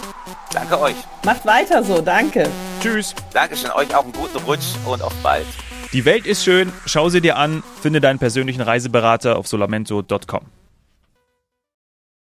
Danke 0.52 0.80
euch. 0.80 0.96
Macht 1.24 1.46
weiter 1.46 1.82
so, 1.82 2.00
danke. 2.00 2.48
Tschüss. 2.80 3.14
Dankeschön, 3.32 3.70
euch 3.72 3.94
auch 3.94 4.04
einen 4.04 4.12
guten 4.12 4.38
Rutsch 4.38 4.74
und 4.86 5.02
auf 5.02 5.14
bald. 5.22 5.46
Die 5.92 6.04
Welt 6.04 6.26
ist 6.26 6.42
schön, 6.42 6.72
schau 6.86 7.08
sie 7.10 7.20
dir 7.20 7.36
an, 7.36 7.62
finde 7.80 8.00
deinen 8.00 8.18
persönlichen 8.18 8.62
Reiseberater 8.62 9.36
auf 9.36 9.46
solamento.com. 9.46 10.61